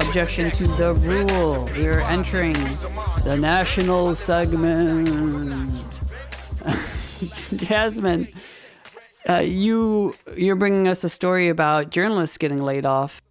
[0.00, 1.68] Objection to the Rule.
[1.76, 2.54] We are entering
[3.24, 5.72] the national segment.
[7.56, 8.28] Jasmine,
[9.28, 13.22] uh, you you're bringing us a story about journalists getting laid off.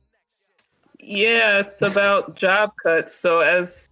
[0.99, 3.15] Yeah, it's about job cuts.
[3.15, 3.89] So, as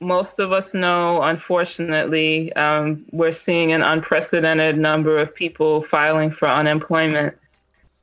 [0.00, 6.48] most of us know, unfortunately, um, we're seeing an unprecedented number of people filing for
[6.48, 7.36] unemployment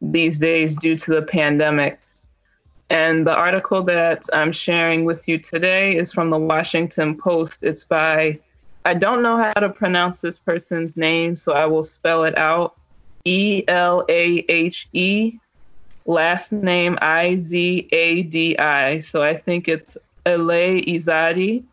[0.01, 1.99] these days due to the pandemic.
[2.89, 7.63] And the article that I'm sharing with you today is from the Washington Post.
[7.63, 8.39] It's by,
[8.85, 12.76] I don't know how to pronounce this person's name, so I will spell it out
[13.27, 15.37] E L A H E,
[16.05, 19.01] last name I Z A D I.
[19.01, 21.63] So I think it's Ele Izadi.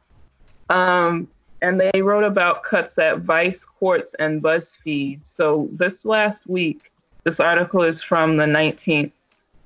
[0.68, 1.28] Um,
[1.62, 5.20] and they wrote about cuts at Vice, Quartz, and BuzzFeed.
[5.22, 6.90] So this last week,
[7.22, 9.12] this article is from the 19th.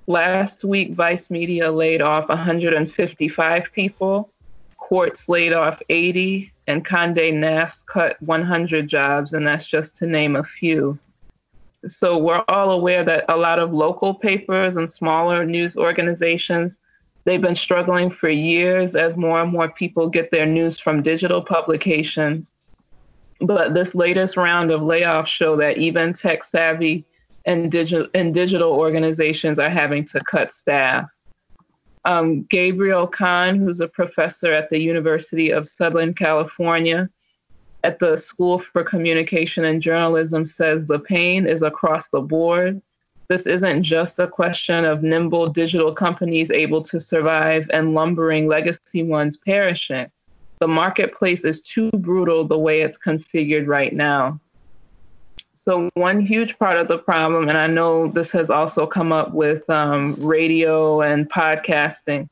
[0.06, 4.30] Last week, Vice Media laid off 155 people,
[4.76, 10.36] Quartz laid off 80, and Conde Nast cut 100 jobs, and that's just to name
[10.36, 10.98] a few.
[11.88, 16.78] So we're all aware that a lot of local papers and smaller news organizations
[17.24, 21.42] they've been struggling for years as more and more people get their news from digital
[21.42, 22.52] publications.
[23.40, 27.04] But this latest round of layoffs show that even tech savvy
[27.44, 31.08] and digital and digital organizations are having to cut staff.
[32.04, 37.10] Um, Gabriel Kahn, who's a professor at the University of Southern California
[37.84, 42.82] at the School for Communication and Journalism, says the pain is across the board.
[43.28, 49.02] This isn't just a question of nimble digital companies able to survive and lumbering legacy
[49.02, 50.10] ones perishing.
[50.60, 54.40] The marketplace is too brutal the way it's configured right now.
[55.54, 59.34] So, one huge part of the problem, and I know this has also come up
[59.34, 62.28] with um, radio and podcasting,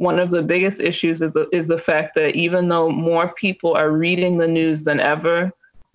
[0.00, 3.74] one of the biggest issues is the, is the fact that even though more people
[3.74, 5.52] are reading the news than ever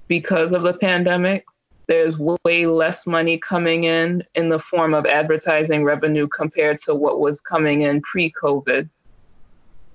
[0.08, 1.44] because of the pandemic,
[1.88, 7.20] there's way less money coming in in the form of advertising revenue compared to what
[7.20, 8.88] was coming in pre COVID.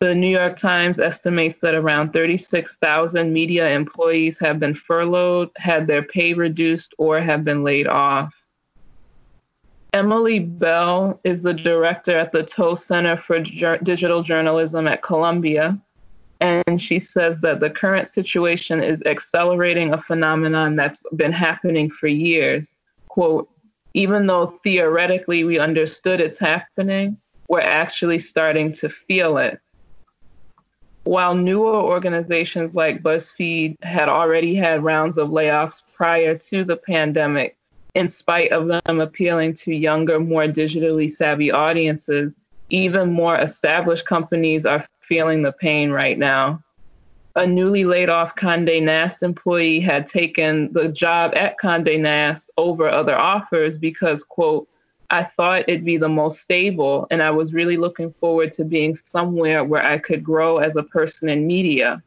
[0.01, 6.03] The New York Times estimates that around 36,000 media employees have been furloughed, had their
[6.03, 8.35] pay reduced, or have been laid off.
[9.93, 15.81] Emily Bell is the director at the Tow Center for Digital Journalism at Columbia.
[16.41, 22.07] And she says that the current situation is accelerating a phenomenon that's been happening for
[22.07, 22.75] years.
[23.09, 23.51] Quote,
[23.93, 27.19] even though theoretically we understood it's happening,
[27.49, 29.61] we're actually starting to feel it.
[31.05, 37.57] while newer organizations like BuzzFeed had already had rounds of layoffs prior to the pandemic,
[37.95, 42.35] in spite of them appealing to younger, more digitally savvy audiences,
[42.71, 46.63] even more established companies are feeling the pain right now.
[47.37, 52.89] A newly laid off Conde Nast employee had taken the job at Conde Nast over
[52.89, 54.69] other offers because, quote,
[55.11, 58.97] I thought it'd be the most stable, and I was really looking forward to being
[59.11, 62.03] somewhere where I could grow as a person in media.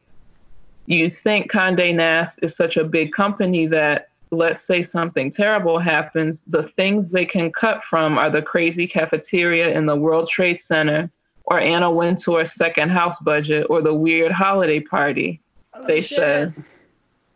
[0.86, 6.42] You think Conde Nast is such a big company that, let's say something terrible happens,
[6.46, 11.10] the things they can cut from are the crazy cafeteria in the World Trade Center,
[11.44, 15.40] or Anna Wintour's second house budget, or the weird holiday party.
[15.86, 16.54] they said.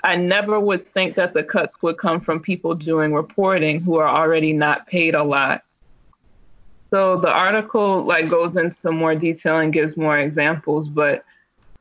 [0.04, 4.08] I never would think that the cuts would come from people doing reporting who are
[4.08, 5.64] already not paid a lot.
[6.90, 11.24] So the article like goes into more detail and gives more examples, but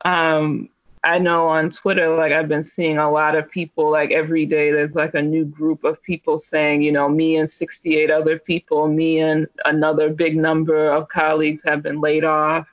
[0.04, 0.68] um,
[1.08, 4.70] I know on Twitter, like I've been seeing a lot of people like every day.
[4.70, 8.88] There's like a new group of people saying, you know, me and 68 other people,
[8.88, 12.66] me and another big number of colleagues have been laid off.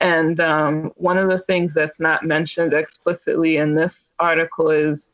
[0.00, 5.06] And um, one of the things that's not mentioned explicitly in this article is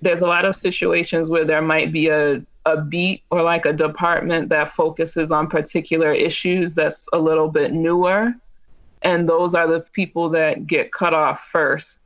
[0.00, 3.72] there's a lot of situations where there might be a, a beat or like a
[3.74, 8.32] department that focuses on particular issues that's a little bit newer.
[9.02, 11.98] And those are the people that get cut off first.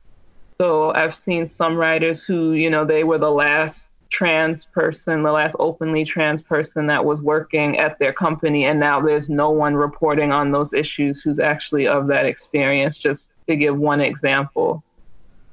[0.59, 5.31] So I've seen some writers who, you know, they were the last trans person, the
[5.31, 9.75] last openly trans person that was working at their company, and now there's no one
[9.75, 14.81] reporting on those issues who's actually of that experience, just to give one example.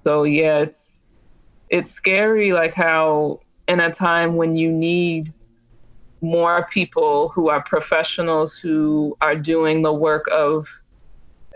[0.04, 0.78] So yeah, it's
[1.70, 5.32] it's scary like how in a time when you need
[6.20, 10.66] more people who are professionals who are doing the work of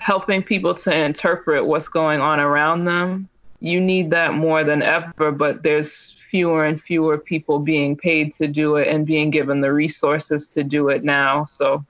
[0.07, 3.29] helping people to interpret what's going on around them
[3.61, 8.49] you need that more than ever but there's fewer and fewer people being paid to
[8.49, 11.45] do it and being given the resources to do it now.
[11.45, 11.85] So,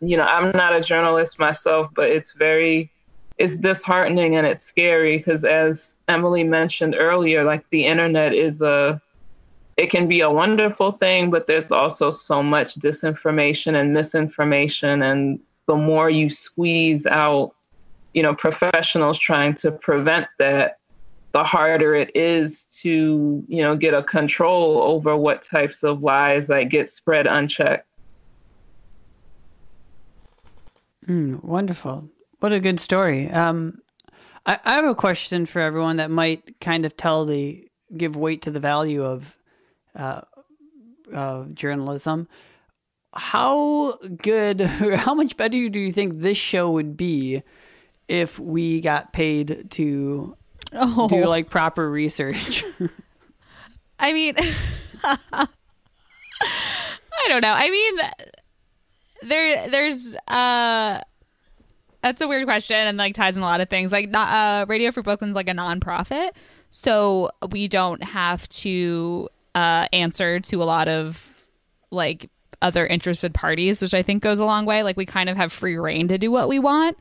[0.00, 2.90] you know, I'm not a journalist myself, but it's very,
[3.38, 9.00] it's disheartening and it's scary because as Emily mentioned earlier, like the internet is a,
[9.76, 15.02] it can be a wonderful thing, but there's also so much disinformation and misinformation.
[15.02, 15.38] And
[15.70, 17.54] the more you squeeze out,
[18.12, 20.78] you know, professionals trying to prevent that,
[21.32, 26.48] the harder it is to you know get a control over what types of lies
[26.48, 27.86] like get spread unchecked.
[31.06, 32.08] Mm, wonderful.
[32.40, 33.30] What a good story.
[33.30, 33.80] Um,
[34.44, 37.64] I, I have a question for everyone that might kind of tell the
[37.96, 39.36] give weight to the value of
[39.94, 40.22] uh,
[41.14, 42.26] uh, journalism
[43.12, 47.42] how good how much better do you think this show would be
[48.08, 50.36] if we got paid to
[50.72, 51.08] oh.
[51.08, 52.64] do like proper research.
[53.98, 54.34] I mean,
[55.04, 55.46] I
[57.28, 57.52] don't know.
[57.52, 57.96] I mean,
[59.22, 61.00] there, there's, uh,
[62.02, 63.92] that's a weird question and like ties in a lot of things.
[63.92, 66.30] Like, not, uh, Radio Free Brooklyn's like a nonprofit,
[66.70, 71.46] so we don't have to uh, answer to a lot of
[71.90, 72.30] like
[72.62, 74.82] other interested parties, which I think goes a long way.
[74.82, 76.96] Like, we kind of have free reign to do what we want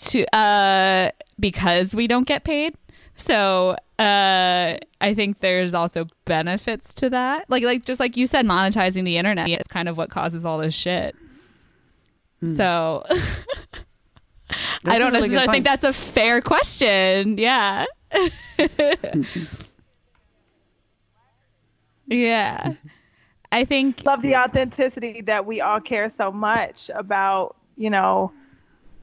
[0.00, 2.74] to uh because we don't get paid.
[3.14, 7.48] So uh I think there's also benefits to that.
[7.48, 10.58] Like like just like you said, monetizing the internet is kind of what causes all
[10.58, 11.14] this shit.
[12.40, 12.54] Hmm.
[12.54, 13.04] So
[14.84, 17.38] I don't really necessarily think that's a fair question.
[17.38, 17.86] Yeah.
[22.06, 22.74] yeah.
[23.52, 28.32] I think love the authenticity that we all care so much about, you know,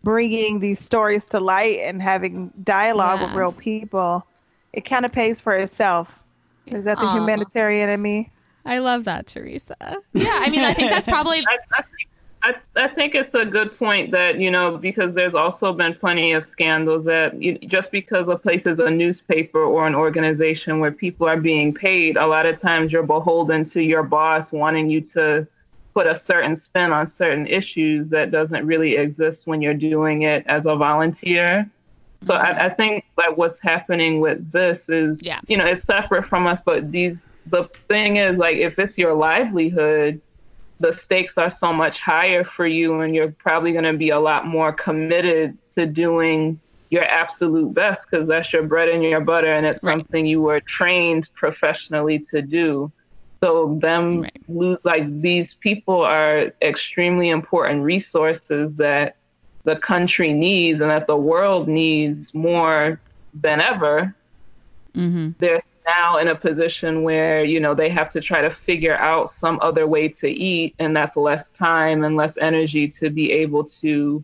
[0.03, 3.27] bringing these stories to light and having dialogue yeah.
[3.27, 4.25] with real people,
[4.73, 6.23] it kind of pays for itself.
[6.65, 7.13] Is that the Aww.
[7.13, 8.31] humanitarian in me?
[8.65, 9.75] I love that, Teresa.
[10.13, 11.39] Yeah, I mean, I think that's probably.
[11.39, 11.83] I, I,
[12.41, 16.45] I, think it's a good point that, you know, because there's also been plenty of
[16.45, 21.27] scandals that you, just because a place is a newspaper or an organization where people
[21.27, 25.45] are being paid, a lot of times you're beholden to your boss wanting you to
[25.93, 30.45] put a certain spin on certain issues that doesn't really exist when you're doing it
[30.47, 31.69] as a volunteer.
[32.25, 32.59] So mm-hmm.
[32.59, 35.39] I, I, think like what's happening with this is, yeah.
[35.47, 37.17] you know, it's separate from us, but these,
[37.47, 40.21] the thing is like, if it's your livelihood,
[40.79, 44.19] the stakes are so much higher for you and you're probably going to be a
[44.19, 46.59] lot more committed to doing
[46.89, 49.93] your absolute best because that's your bread and your butter and it's right.
[49.93, 52.91] something you were trained professionally to do.
[53.41, 54.41] So them right.
[54.47, 59.15] lose like these people are extremely important resources that
[59.65, 62.99] the country needs and that the world needs more
[63.33, 64.15] than ever,
[64.95, 65.31] Mm-hmm.
[65.37, 65.61] they're
[65.93, 69.57] now in a position where you know they have to try to figure out some
[69.61, 74.23] other way to eat and that's less time and less energy to be able to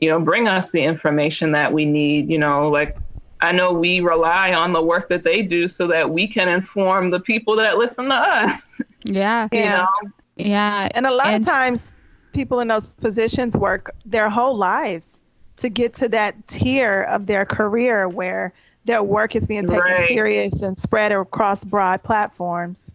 [0.00, 2.96] you know bring us the information that we need you know like
[3.40, 7.10] i know we rely on the work that they do so that we can inform
[7.10, 8.54] the people that listen to us
[9.04, 9.48] Yeah.
[9.52, 9.88] you know
[10.36, 10.88] Yeah.
[10.94, 11.94] And a lot And- of times,
[12.32, 15.20] people in those positions work their whole lives
[15.56, 18.44] to get to that tier of their career where
[18.84, 20.08] their work is being taken Right.
[20.08, 22.94] serious and spread across broad platforms.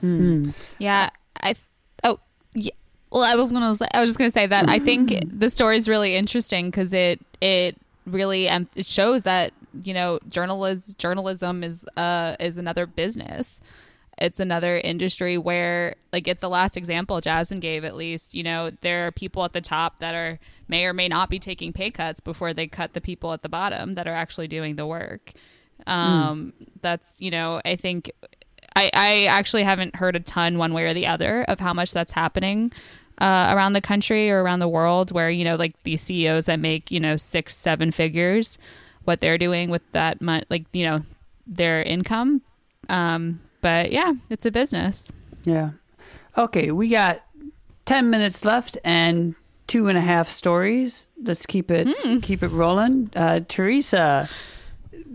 [0.00, 1.10] Yeah,
[1.40, 1.52] I.
[1.54, 1.58] Th-
[2.04, 2.20] oh,
[2.54, 2.70] yeah.
[3.10, 3.74] Well, I was gonna.
[3.74, 6.92] Say, I was just gonna say that I think the story is really interesting because
[6.92, 9.52] it it really um, it shows that
[9.82, 13.60] you know journalism journalism is uh is another business.
[14.20, 18.70] It's another industry where, like, at the last example Jasmine gave, at least, you know,
[18.80, 20.38] there are people at the top that are
[20.68, 23.48] may or may not be taking pay cuts before they cut the people at the
[23.48, 25.32] bottom that are actually doing the work.
[25.86, 26.52] Um,
[26.82, 28.10] That's, you know, I think
[28.74, 31.92] I, I actually haven't heard a ton one way or the other of how much
[31.92, 32.72] that's happening
[33.20, 36.60] uh, around the country or around the world where you know like these ceos that
[36.60, 38.58] make you know six seven figures
[39.04, 41.02] what they're doing with that money like you know
[41.46, 42.40] their income
[42.88, 44.96] um, but yeah it's a business
[45.44, 45.70] Yeah.
[46.36, 47.14] Okay, we got
[47.86, 49.34] 10 minutes left and
[49.66, 51.08] two and a half stories.
[51.28, 51.88] Let's keep it
[52.22, 53.10] keep it rolling.
[53.16, 54.28] Uh, Teresa,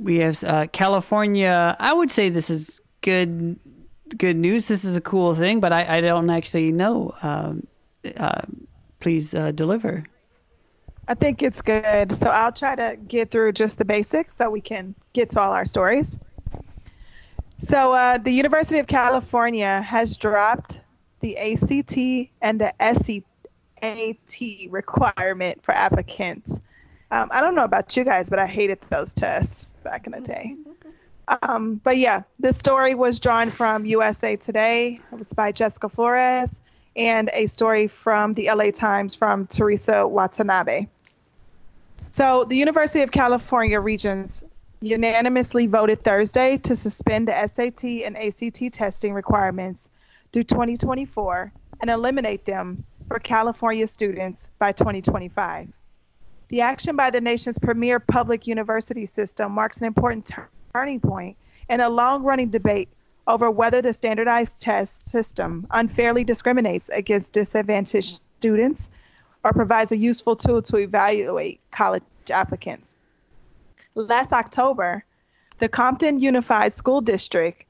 [0.08, 1.76] we have uh, California.
[1.80, 3.60] I would say this is good
[4.18, 4.66] good news.
[4.66, 7.14] This is a cool thing, but I, I don't actually know.
[7.22, 7.68] Um,
[8.18, 8.42] uh,
[9.00, 10.04] please uh, deliver.
[11.08, 12.12] I think it's good.
[12.12, 15.52] So I'll try to get through just the basics so we can get to all
[15.54, 16.18] our stories.
[17.58, 20.82] So uh, the University of California has dropped
[21.22, 26.60] the ACT and the SAT requirement for applicants.
[27.12, 30.22] Um, I don't know about you guys, but I hated those tests back in the
[30.22, 30.56] day.
[31.42, 35.00] Um, but yeah, this story was drawn from USA Today.
[35.12, 36.60] It was by Jessica Flores,
[36.96, 40.88] and a story from the LA Times from Teresa Watanabe.
[41.98, 44.44] So, the University of California Regents
[44.84, 49.90] unanimously voted Thursday to suspend the SAT and ACT testing requirements
[50.34, 55.70] through 2024 and eliminate them for California students by 2025.
[56.50, 61.38] The action by the nation's premier public university system marks an important tur- turning point
[61.70, 62.90] in a long running debate
[63.28, 68.90] over whether the standardized test system unfairly discriminates against disadvantaged students
[69.46, 72.98] or provides a useful tool to evaluate college applicants.
[73.96, 75.06] Last October,
[75.60, 77.64] the Compton Unified School District,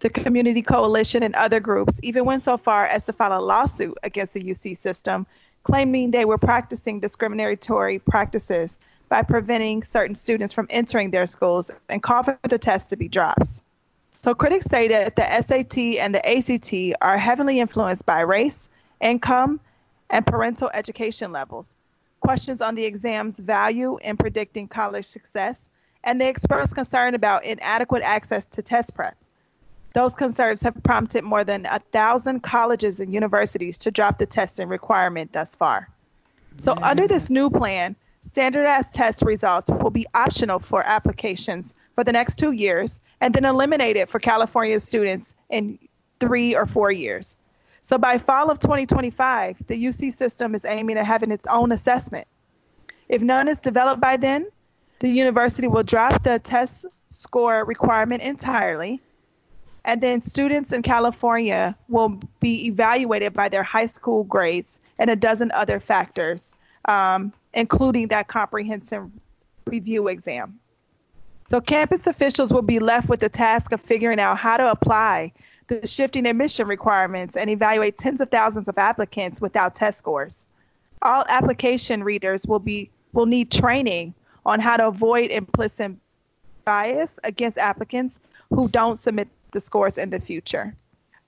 [0.00, 3.96] the Community Coalition, and other groups even went so far as to file a lawsuit
[4.02, 5.26] against the UC system,
[5.62, 8.78] claiming they were practicing discriminatory practices
[9.08, 13.08] by preventing certain students from entering their schools and call for the test to be
[13.08, 13.62] dropped.
[14.10, 18.68] So critics say that the SAT and the ACT are heavily influenced by race,
[19.00, 19.60] income,
[20.10, 21.74] and parental education levels.
[22.30, 25.68] Questions on the exam's value in predicting college success,
[26.04, 29.16] and they express concern about inadequate access to test prep.
[29.94, 34.68] Those concerns have prompted more than a thousand colleges and universities to drop the testing
[34.68, 35.88] requirement thus far.
[36.56, 42.12] So, under this new plan, standardized test results will be optional for applications for the
[42.12, 45.80] next two years and then eliminated for California students in
[46.20, 47.34] three or four years.
[47.82, 52.26] So, by fall of 2025, the UC system is aiming at having its own assessment.
[53.08, 54.46] If none is developed by then,
[55.00, 59.00] the university will drop the test score requirement entirely
[59.84, 65.16] and then students in California will be evaluated by their high school grades and a
[65.16, 66.54] dozen other factors,
[66.86, 69.10] um, including that comprehensive
[69.66, 70.58] review exam.
[71.48, 75.32] So, campus officials will be left with the task of figuring out how to apply
[75.70, 80.44] the shifting admission requirements and evaluate tens of thousands of applicants without test scores.
[81.02, 84.14] All application readers will be will need training
[84.44, 85.92] on how to avoid implicit
[86.64, 90.74] bias against applicants who don't submit the scores in the future.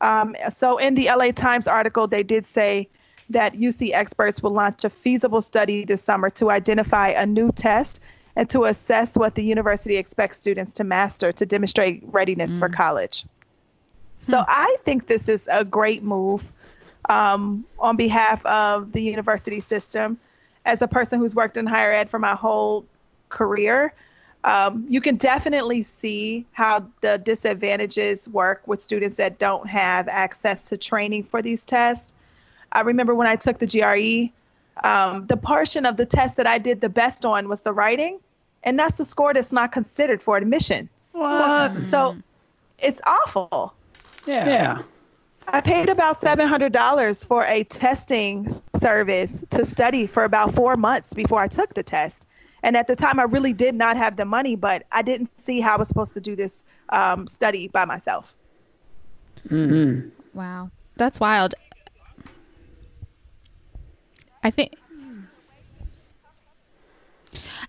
[0.01, 2.89] Um, so, in the LA Times article, they did say
[3.31, 8.01] that UC experts will launch a feasible study this summer to identify a new test
[8.35, 13.25] and to assess what the university expects students to master to demonstrate readiness for college.
[14.23, 16.51] So, I think this is a great move
[17.09, 20.19] um, on behalf of the university system.
[20.65, 22.85] As a person who's worked in higher ed for my whole
[23.29, 23.93] career,
[24.45, 30.63] um, you can definitely see how the disadvantages work with students that don't have access
[30.65, 32.13] to training for these tests.
[32.73, 34.33] I remember when I took the GRE,
[34.87, 38.19] um, the portion of the test that I did the best on was the writing,
[38.65, 40.89] and that's the score that's not considered for admission.
[41.13, 41.83] What?
[41.83, 42.17] So
[42.79, 43.75] it's awful.
[44.27, 44.47] Yeah.
[44.47, 44.83] Yeah.
[45.49, 50.77] I paid about seven hundred dollars for a testing service to study for about four
[50.77, 52.27] months before I took the test.
[52.63, 55.61] And at the time, I really did not have the money, but I didn't see
[55.61, 58.37] how I was supposed to do this um, study by myself.
[59.49, 60.11] Mm-hmm.
[60.33, 61.55] Wow, that's wild.
[64.45, 64.75] I think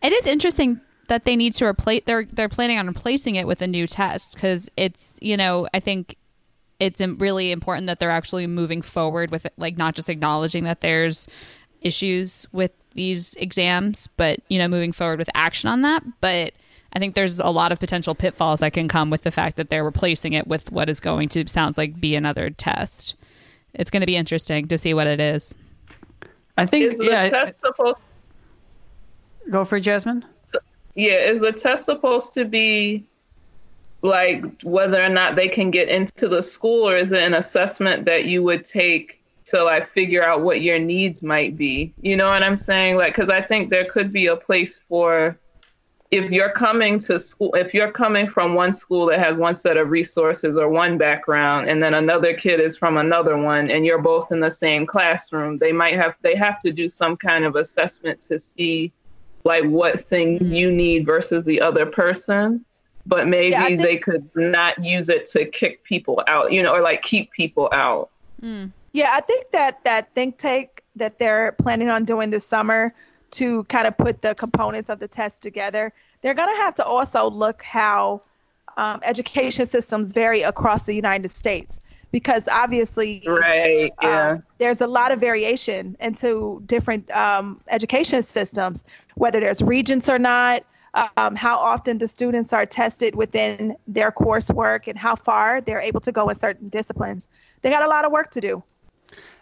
[0.01, 2.03] it is interesting that they need to replace.
[2.05, 5.79] They're they're planning on replacing it with a new test because it's you know I
[5.79, 6.17] think
[6.79, 10.81] it's really important that they're actually moving forward with it, like not just acknowledging that
[10.81, 11.27] there's
[11.81, 16.03] issues with these exams, but you know moving forward with action on that.
[16.21, 16.53] But
[16.93, 19.69] I think there's a lot of potential pitfalls that can come with the fact that
[19.69, 23.15] they're replacing it with what is going to sounds like be another test.
[23.73, 25.55] It's going to be interesting to see what it is.
[26.57, 27.29] I think Is the yeah.
[27.29, 28.03] test supposed?
[29.49, 30.23] Go for it, Jasmine.
[30.95, 33.07] Yeah, is the test supposed to be
[34.03, 38.05] like whether or not they can get into the school, or is it an assessment
[38.05, 41.93] that you would take to like figure out what your needs might be?
[42.01, 42.97] You know what I'm saying?
[42.97, 45.39] Like, because I think there could be a place for
[46.11, 49.77] if you're coming to school, if you're coming from one school that has one set
[49.77, 54.01] of resources or one background, and then another kid is from another one, and you're
[54.01, 57.55] both in the same classroom, they might have they have to do some kind of
[57.55, 58.91] assessment to see
[59.45, 60.53] like what things mm-hmm.
[60.53, 62.63] you need versus the other person.
[63.05, 66.73] But maybe Yeah, think- they could not use it to kick people out, you know,
[66.73, 68.09] or like keep people out.
[68.93, 72.93] Yeah, I think that that think tank that they're planning on doing this summer
[73.31, 75.91] to kind of put the components of the test together,
[76.21, 78.21] they're going to have to also look how
[78.77, 81.81] um, education systems vary across the United States
[82.11, 83.91] because obviously Right.
[84.01, 84.31] Yeah.
[84.31, 88.83] um, there's a lot of variation into different um, education systems,
[89.15, 90.63] whether there's regents or not,
[91.17, 96.01] um, how often the students are tested within their coursework, and how far they're able
[96.01, 97.27] to go in certain disciplines.
[97.61, 98.63] They got a lot of work to do.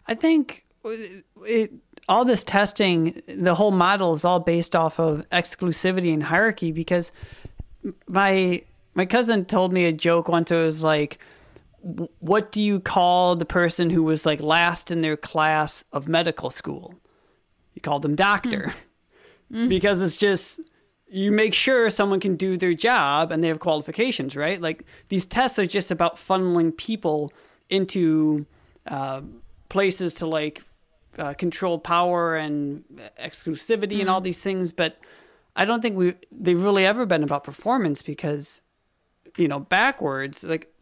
[0.08, 1.72] I think it,
[2.08, 6.72] all this testing, the whole model is all based off of exclusivity and hierarchy.
[6.72, 7.12] Because
[8.08, 10.52] my my cousin told me a joke once.
[10.52, 11.20] It was like,
[11.82, 16.49] "What do you call the person who was like last in their class of medical
[16.49, 16.95] school?
[17.74, 18.74] You call them doctor,
[19.52, 20.62] because it's just."
[21.12, 24.62] You make sure someone can do their job and they have qualifications, right?
[24.62, 27.34] Like these tests are just about funneling people
[27.70, 28.45] into
[28.88, 29.22] uh,
[29.70, 30.62] places to like
[31.18, 32.84] uh, control power and
[33.22, 34.97] exclusivity and all these things but
[35.55, 38.62] i don't think we they've really ever been about performance because
[39.38, 40.74] you know backwards like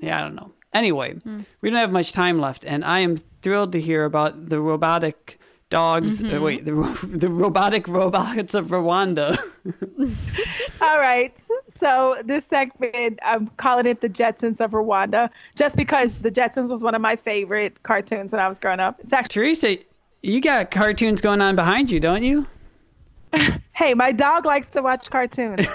[0.00, 0.52] yeah i don't know.
[0.72, 1.14] Anyway
[1.60, 5.38] we don't have much time left and i am thrilled to hear about the robotic
[5.78, 6.42] dogs uh, Mhm.
[6.46, 6.72] wait the,
[7.22, 9.26] the robotic robots of rwanda
[10.86, 11.32] All right.
[11.68, 16.82] So this segment, I'm calling it the Jetsons of Rwanda, just because the Jetsons was
[16.82, 19.00] one of my favorite cartoons when I was growing up.
[19.00, 19.76] It's actually teresa
[20.22, 22.46] you got cartoons going on behind you don't you
[23.72, 25.66] hey, my dog likes to watch cartoons.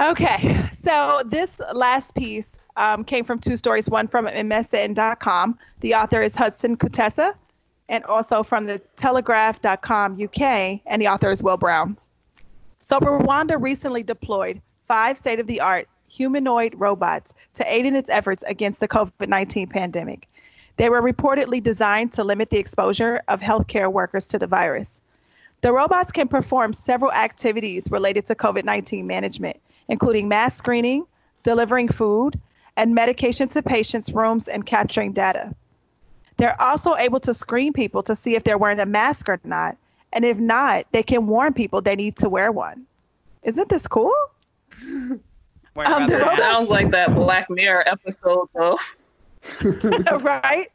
[0.00, 5.58] okay, so this last piece um, came from two stories, one from MSN.com.
[5.80, 7.34] The author is Hudson Kuteesa,
[7.92, 11.96] and also from the Telegraph.com UK, and the author is Will Brown.
[12.80, 18.88] So Rwanda recently deployed five state-of-the-art humanoid robots to aid in its efforts against the
[18.88, 20.26] COVID-19 pandemic.
[20.78, 25.02] They were reportedly designed to limit the exposure of healthcare workers to the virus.
[25.60, 31.04] The robots can perform several activities related to COVID 19 management, including mass screening,
[31.42, 32.40] delivering food,
[32.78, 35.54] and medication to patients' rooms and capturing data.
[36.36, 39.76] They're also able to screen people to see if they're wearing a mask or not,
[40.12, 42.86] and if not, they can warn people they need to wear one.
[43.42, 44.14] Isn't this cool?
[45.74, 48.78] Um, the robots- sounds like that Black Mirror episode, though.
[50.20, 50.70] right?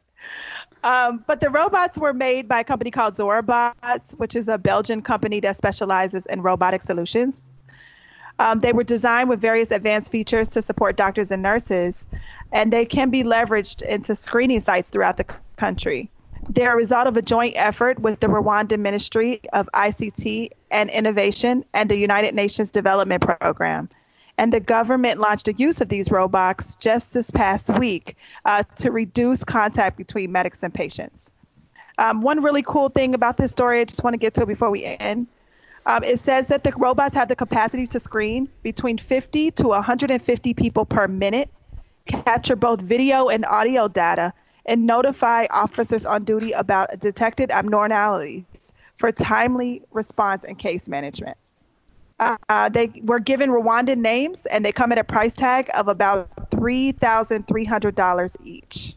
[0.84, 5.02] Um, but the robots were made by a company called Zorabots, which is a Belgian
[5.02, 7.42] company that specializes in robotic solutions.
[8.40, 12.06] Um, they were designed with various advanced features to support doctors and nurses,
[12.52, 15.26] and they can be leveraged into screening sites throughout the
[15.58, 16.10] country.
[16.50, 21.66] They're a result of a joint effort with the Rwandan Ministry of ICT and Innovation
[21.74, 23.90] and the United Nations Development Program.
[24.38, 28.92] And the government launched the use of these robots just this past week uh, to
[28.92, 31.32] reduce contact between medics and patients.
[31.98, 34.70] Um, one really cool thing about this story, I just want to get to before
[34.70, 35.28] we end.
[35.88, 40.54] Um, it says that the robots have the capacity to screen between 50 to 150
[40.54, 41.50] people per minute,
[42.06, 44.34] capture both video and audio data,
[44.68, 51.38] and notify officers on duty about detected abnormalities for timely response and case management.
[52.20, 56.36] Uh, they were given Rwandan names and they come at a price tag of about
[56.50, 58.96] $3,300 each.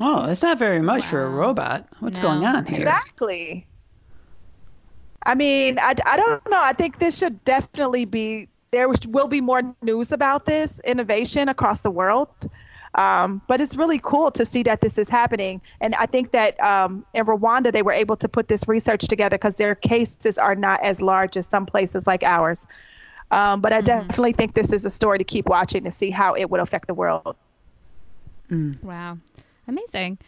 [0.00, 1.86] Oh, that's not very much for a robot.
[2.00, 2.80] What's going on here?
[2.80, 3.66] Exactly.
[5.24, 6.60] I mean, I, I don't know.
[6.60, 11.80] I think this should definitely be, there will be more news about this innovation across
[11.80, 12.28] the world.
[12.96, 15.60] Um, but it's really cool to see that this is happening.
[15.80, 19.36] And I think that um, in Rwanda, they were able to put this research together
[19.36, 22.66] because their cases are not as large as some places like ours.
[23.30, 26.34] Um, but I definitely think this is a story to keep watching to see how
[26.34, 27.36] it would affect the world.
[28.82, 29.18] Wow.
[29.68, 30.18] Amazing.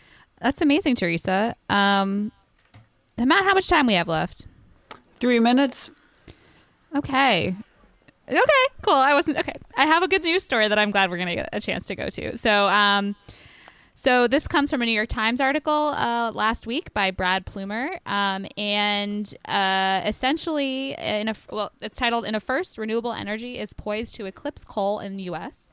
[0.41, 1.55] That's amazing, Teresa.
[1.71, 2.33] Um,
[3.17, 4.47] Matt, how much time we have left?
[5.21, 5.91] Three minutes.
[6.95, 7.55] Okay.
[8.29, 8.41] Okay,
[8.83, 8.95] cool.
[8.95, 9.55] I wasn't okay.
[9.77, 11.87] I have a good news story that I'm glad we're going to get a chance
[11.87, 12.37] to go to.
[12.37, 13.17] So, um,
[13.95, 17.99] so this comes from a New York Times article uh, last week by Brad Plumer,
[18.07, 23.73] um, and uh, essentially, in a well, it's titled "In a First, Renewable Energy is
[23.73, 25.69] Poised to Eclipse Coal in the U.S."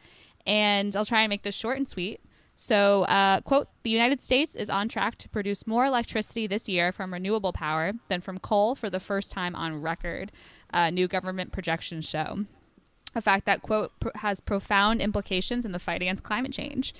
[0.48, 2.22] And I'll try and make this short and sweet.
[2.56, 6.94] So, uh, quote, the United States is on track to produce more electricity this year
[6.94, 10.32] from renewable power than from coal for the first time on record,
[10.74, 12.46] uh, new government projections show.
[13.14, 16.94] A fact that, quote, pr- has profound implications in the fight against climate change.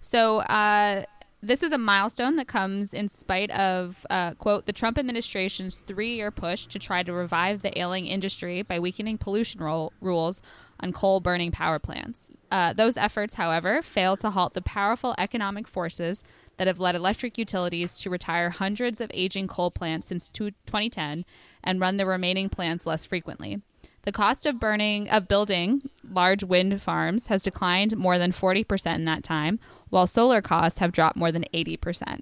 [0.00, 1.04] So, uh,
[1.42, 6.14] this is a milestone that comes in spite of, uh, quote, the Trump administration's three
[6.14, 10.40] year push to try to revive the ailing industry by weakening pollution ro- rules
[10.78, 12.30] on coal burning power plants.
[12.50, 16.22] Uh, those efforts, however, failed to halt the powerful economic forces
[16.58, 21.24] that have led electric utilities to retire hundreds of aging coal plants since two- 2010
[21.64, 23.60] and run the remaining plants less frequently.
[24.02, 29.04] The cost of burning of building large wind farms has declined more than 40% in
[29.04, 32.20] that time, while solar costs have dropped more than 80%.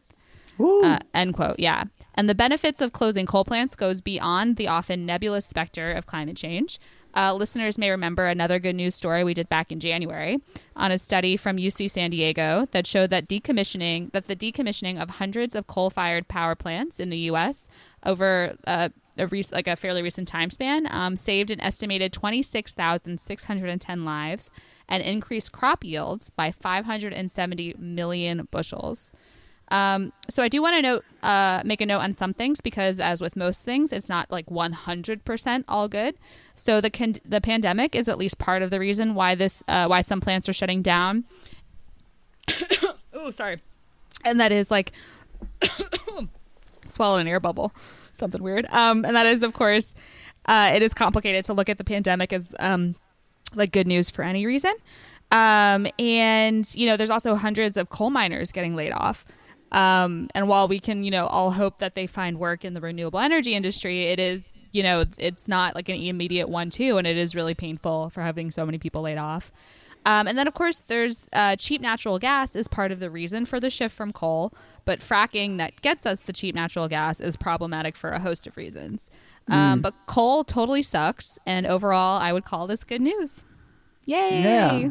[0.85, 1.59] Uh, end quote.
[1.59, 1.85] Yeah.
[2.15, 6.37] And the benefits of closing coal plants goes beyond the often nebulous specter of climate
[6.37, 6.79] change.
[7.15, 10.39] Uh, listeners may remember another good news story we did back in January
[10.77, 15.11] on a study from UC San Diego that showed that decommissioning that the decommissioning of
[15.11, 17.67] hundreds of coal-fired power plants in the U.S.
[18.05, 18.91] over uh,
[19.21, 24.51] a rec- like a fairly recent time span um, saved an estimated 26,610 lives
[24.89, 29.13] and increased crop yields by 570 million bushels.
[29.71, 32.99] Um, so I do want to note, uh, make a note on some things because,
[32.99, 36.17] as with most things, it's not like 100% all good.
[36.57, 39.87] So the con- the pandemic is at least part of the reason why this uh,
[39.87, 41.25] why some plants are shutting down.
[43.15, 43.61] oh, sorry,
[44.25, 44.91] and that is like
[46.89, 47.73] swallow an air bubble,
[48.21, 48.67] something weird.
[48.71, 49.95] Um, and that is, of course,
[50.47, 52.95] uh, it is complicated to look at the pandemic as um,
[53.55, 54.75] like good news for any reason.
[55.33, 59.25] Um, and you know, there's also hundreds of coal miners getting laid off.
[59.73, 62.81] Um, and while we can, you know, all hope that they find work in the
[62.81, 67.07] renewable energy industry, it is, you know, it's not like an immediate one too, and
[67.07, 69.53] it is really painful for having so many people laid off.
[70.07, 73.45] Um, and then, of course, there's uh, cheap natural gas is part of the reason
[73.45, 74.53] for the shift from coal,
[74.87, 78.57] but fracking that gets us the cheap natural gas is problematic for a host of
[78.57, 79.11] reasons.
[79.49, 79.83] Um, Mm.
[79.83, 83.45] but coal totally sucks, and overall, I would call this good news.
[84.07, 84.43] Yay!
[84.43, 84.89] Yeah.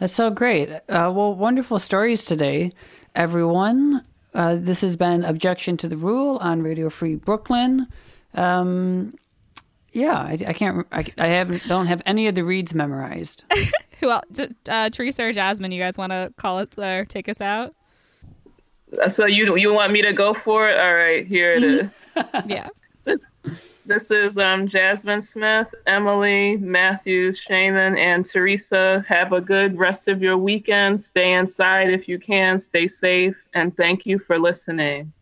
[0.00, 0.70] That's so great.
[0.70, 0.80] Uh,
[1.14, 2.72] well, wonderful stories today,
[3.14, 4.04] everyone.
[4.34, 7.86] Uh, this has been Objection to the Rule on Radio Free Brooklyn.
[8.34, 9.14] Um,
[9.92, 10.86] yeah, I, I can't.
[10.92, 11.66] I, I haven't.
[11.66, 13.44] Don't have any of the reads memorized.
[14.00, 14.24] Who else?
[14.68, 15.72] Uh, Teresa or Jasmine?
[15.72, 17.74] You guys want to call it or take us out?
[19.08, 20.78] So you you want me to go for it?
[20.78, 21.92] All right, here it is.
[22.46, 22.68] yeah.
[23.04, 23.24] This
[23.84, 29.04] this is um Jasmine Smith, Emily, Matthew, Shaman, and Teresa.
[29.06, 31.00] Have a good rest of your weekend.
[31.00, 32.58] Stay inside if you can.
[32.58, 35.12] Stay safe, and thank you for listening.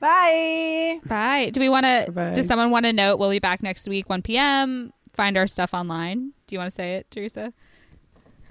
[0.00, 1.00] Bye.
[1.06, 1.50] Bye.
[1.50, 2.10] Do we want to?
[2.10, 2.34] Bye-bye.
[2.34, 3.18] Does someone want to note?
[3.18, 4.92] We'll be back next week, 1 p.m.
[5.12, 6.32] Find our stuff online.
[6.46, 7.52] Do you want to say it, Teresa?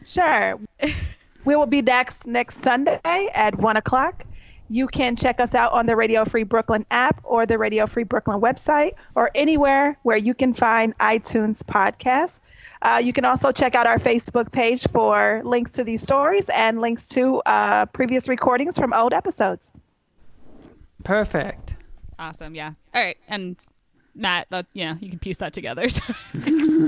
[0.05, 0.59] Sure.
[1.45, 4.25] we will be next next Sunday at one o'clock.
[4.69, 8.05] You can check us out on the Radio Free Brooklyn app or the Radio Free
[8.05, 12.39] Brooklyn website or anywhere where you can find iTunes podcasts.
[12.81, 16.79] Uh, you can also check out our Facebook page for links to these stories and
[16.79, 19.73] links to uh, previous recordings from old episodes.
[21.03, 21.75] Perfect.
[22.17, 22.55] Awesome.
[22.55, 22.71] Yeah.
[22.93, 23.17] All right.
[23.27, 23.57] And
[24.15, 25.87] Matt, that, yeah, you can piece that together.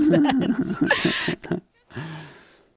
[0.04, 1.60] So.